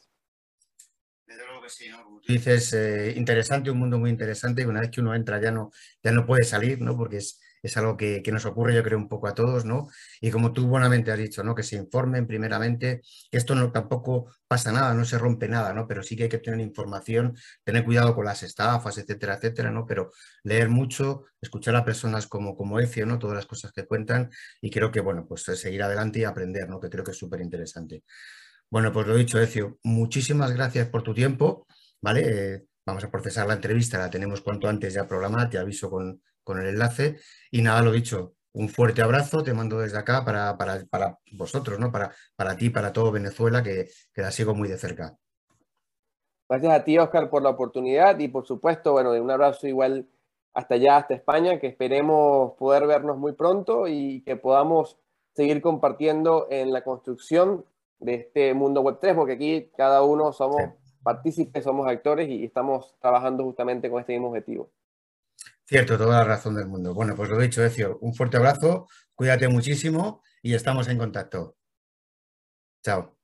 Desde 1.27 1.44
luego 1.46 1.62
que 1.62 1.68
sí, 1.68 1.88
¿no? 1.88 2.12
Dices, 2.27 2.73
eh, 2.75 3.15
interesante, 3.17 3.71
un 3.71 3.79
mundo 3.79 3.99
muy 3.99 4.11
interesante 4.11 4.63
y 4.63 4.65
una 4.65 4.81
vez 4.81 4.91
que 4.91 5.01
uno 5.01 5.15
entra 5.15 5.41
ya 5.41 5.51
no, 5.51 5.71
ya 6.03 6.13
no 6.13 6.25
puede 6.25 6.45
salir, 6.45 6.81
¿no? 6.81 6.97
Porque 6.97 7.17
es, 7.17 7.41
es 7.63 7.77
algo 7.77 7.97
que, 7.97 8.23
nos 8.33 8.45
ocurre, 8.45 8.75
yo 8.75 8.83
creo, 8.83 8.99
un 8.99 9.09
poco 9.09 9.29
a 9.29 9.35
todos, 9.35 9.65
¿no? 9.65 9.89
Y 10.21 10.31
como 10.31 10.53
tú 10.53 10.67
buenamente 10.67 11.13
has 11.13 11.19
dicho, 11.19 11.43
¿no? 11.45 11.55
Que 11.55 11.63
se 11.63 11.77
informen 11.77 12.27
primeramente, 12.27 13.03
que 13.31 13.39
esto 13.39 13.55
no 13.55 13.71
tampoco 13.73 14.33
pasa 14.49 14.73
nada, 14.73 14.95
no 14.95 15.05
se 15.05 15.19
rompe 15.19 15.49
nada, 15.49 15.73
¿no? 15.73 15.87
Pero 15.87 16.03
sí 16.03 16.17
que 16.17 16.25
hay 16.25 16.29
que 16.29 16.39
tener 16.39 16.61
información, 16.61 17.37
tener 17.65 17.85
cuidado 17.85 18.15
con 18.15 18.25
las 18.25 18.43
estafas, 18.43 18.99
etcétera, 18.99 19.35
etcétera, 19.35 19.71
¿no? 19.71 19.87
Pero 19.87 20.11
leer 20.45 20.69
mucho, 20.69 21.25
escuchar 21.41 21.77
a 21.77 21.85
personas 21.85 22.27
como, 22.27 22.57
como 22.57 22.81
Ecio, 22.81 23.07
¿no? 23.07 23.19
Todas 23.19 23.37
las 23.37 23.47
cosas 23.47 23.73
que 23.73 23.87
cuentan 23.87 24.31
y 24.61 24.71
creo 24.71 24.91
que, 24.91 25.01
bueno, 25.01 25.27
pues 25.27 25.43
seguir 25.43 25.83
adelante 25.83 26.21
y 26.21 26.25
aprender, 26.25 26.69
¿no? 26.69 26.81
Que 26.81 26.91
creo 26.91 27.05
que 27.05 27.13
es 27.13 27.19
súper 27.19 27.41
interesante. 27.41 28.03
Bueno, 28.71 28.93
pues 28.93 29.07
lo 29.07 29.15
dicho, 29.17 29.39
Ecio, 29.39 29.79
muchísimas 29.83 30.53
gracias 30.53 30.89
por 30.89 31.03
tu 31.03 31.13
tiempo, 31.15 31.67
¿vale? 32.03 32.55
Eh, 32.55 32.67
vamos 32.85 33.05
a 33.05 33.11
procesar 33.11 33.47
la 33.47 33.55
entrevista, 33.55 33.99
la 33.99 34.11
tenemos 34.11 34.43
cuanto 34.43 34.69
antes 34.69 34.93
ya 34.93 35.07
programada, 35.07 35.49
te 35.49 35.59
aviso 35.59 35.88
con, 35.88 36.21
con 36.43 36.61
el 36.61 36.69
enlace. 36.69 37.19
Y 37.51 37.62
nada, 37.62 37.81
lo 37.81 37.93
dicho, 37.93 38.35
un 38.53 38.69
fuerte 38.69 39.01
abrazo, 39.01 39.43
te 39.43 39.55
mando 39.55 39.79
desde 39.79 39.99
acá 39.99 40.25
para, 40.25 40.59
para, 40.59 41.19
vosotros, 41.33 41.79
¿no? 41.79 41.91
Para, 41.91 42.12
para 42.37 42.57
ti, 42.57 42.69
para 42.69 42.93
todo 42.93 43.12
Venezuela, 43.12 43.62
que, 43.62 43.88
que, 44.12 44.23
la 44.23 44.31
sigo 44.31 44.55
muy 44.55 44.69
de 44.69 44.77
cerca. 44.77 45.17
Gracias 46.49 46.73
a 46.75 46.85
ti, 46.85 46.99
Oscar, 46.99 47.31
por 47.31 47.43
la 47.43 47.51
oportunidad 47.51 48.19
y 48.19 48.29
por 48.29 48.47
supuesto, 48.47 48.93
bueno, 48.93 49.12
un 49.12 49.31
abrazo 49.31 49.67
igual 49.67 50.07
hasta 50.53 50.75
allá, 50.75 50.99
hasta 50.99 51.15
España, 51.15 51.59
que 51.59 51.69
esperemos 51.69 52.53
poder 52.59 52.87
vernos 52.87 53.17
muy 53.17 53.33
pronto 53.33 53.88
y 53.88 54.23
que 54.23 54.37
podamos 54.37 54.99
seguir 55.35 55.62
compartiendo 55.62 56.47
en 56.51 56.73
la 56.73 56.85
construcción 56.85 57.65
de 58.01 58.15
este 58.17 58.53
mundo 58.53 58.83
web 58.83 58.99
3, 59.01 59.15
porque 59.15 59.33
aquí 59.33 59.71
cada 59.75 60.03
uno 60.03 60.33
somos 60.35 60.61
partícipes, 61.03 61.65
somos 61.65 61.88
actores 61.88 62.29
y 62.29 62.45
estamos 62.45 62.95
trabajando 63.01 63.45
justamente 63.45 63.91
con 63.91 64.01
este 64.01 64.12
mismo 64.12 64.29
objetivo. 64.29 64.71
Cierto, 65.65 65.97
toda 65.97 66.19
la 66.19 66.25
razón 66.25 66.55
del 66.55 66.67
mundo. 66.67 66.95
Bueno, 66.95 67.15
pues 67.15 67.29
lo 67.29 67.38
dicho, 67.38 67.65
Ecio, 67.65 67.99
un 68.01 68.15
fuerte 68.15 68.37
abrazo, 68.37 68.88
cuídate 69.15 69.49
muchísimo 69.49 70.23
y 70.43 70.55
estamos 70.55 70.88
en 70.88 70.99
contacto. 70.99 71.57
Chao. 72.83 73.17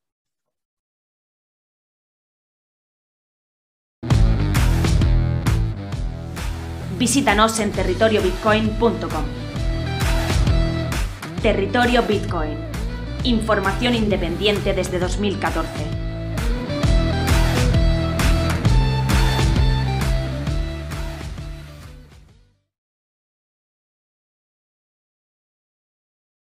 Visítanos 6.99 7.61
en 7.61 7.71
territoriobitcoin.com. 7.71 9.25
Territorio 11.43 12.03
Bitcoin. 12.03 12.59
Información 13.23 13.95
independiente 13.95 14.75
desde 14.75 14.99
2014. 14.99 15.98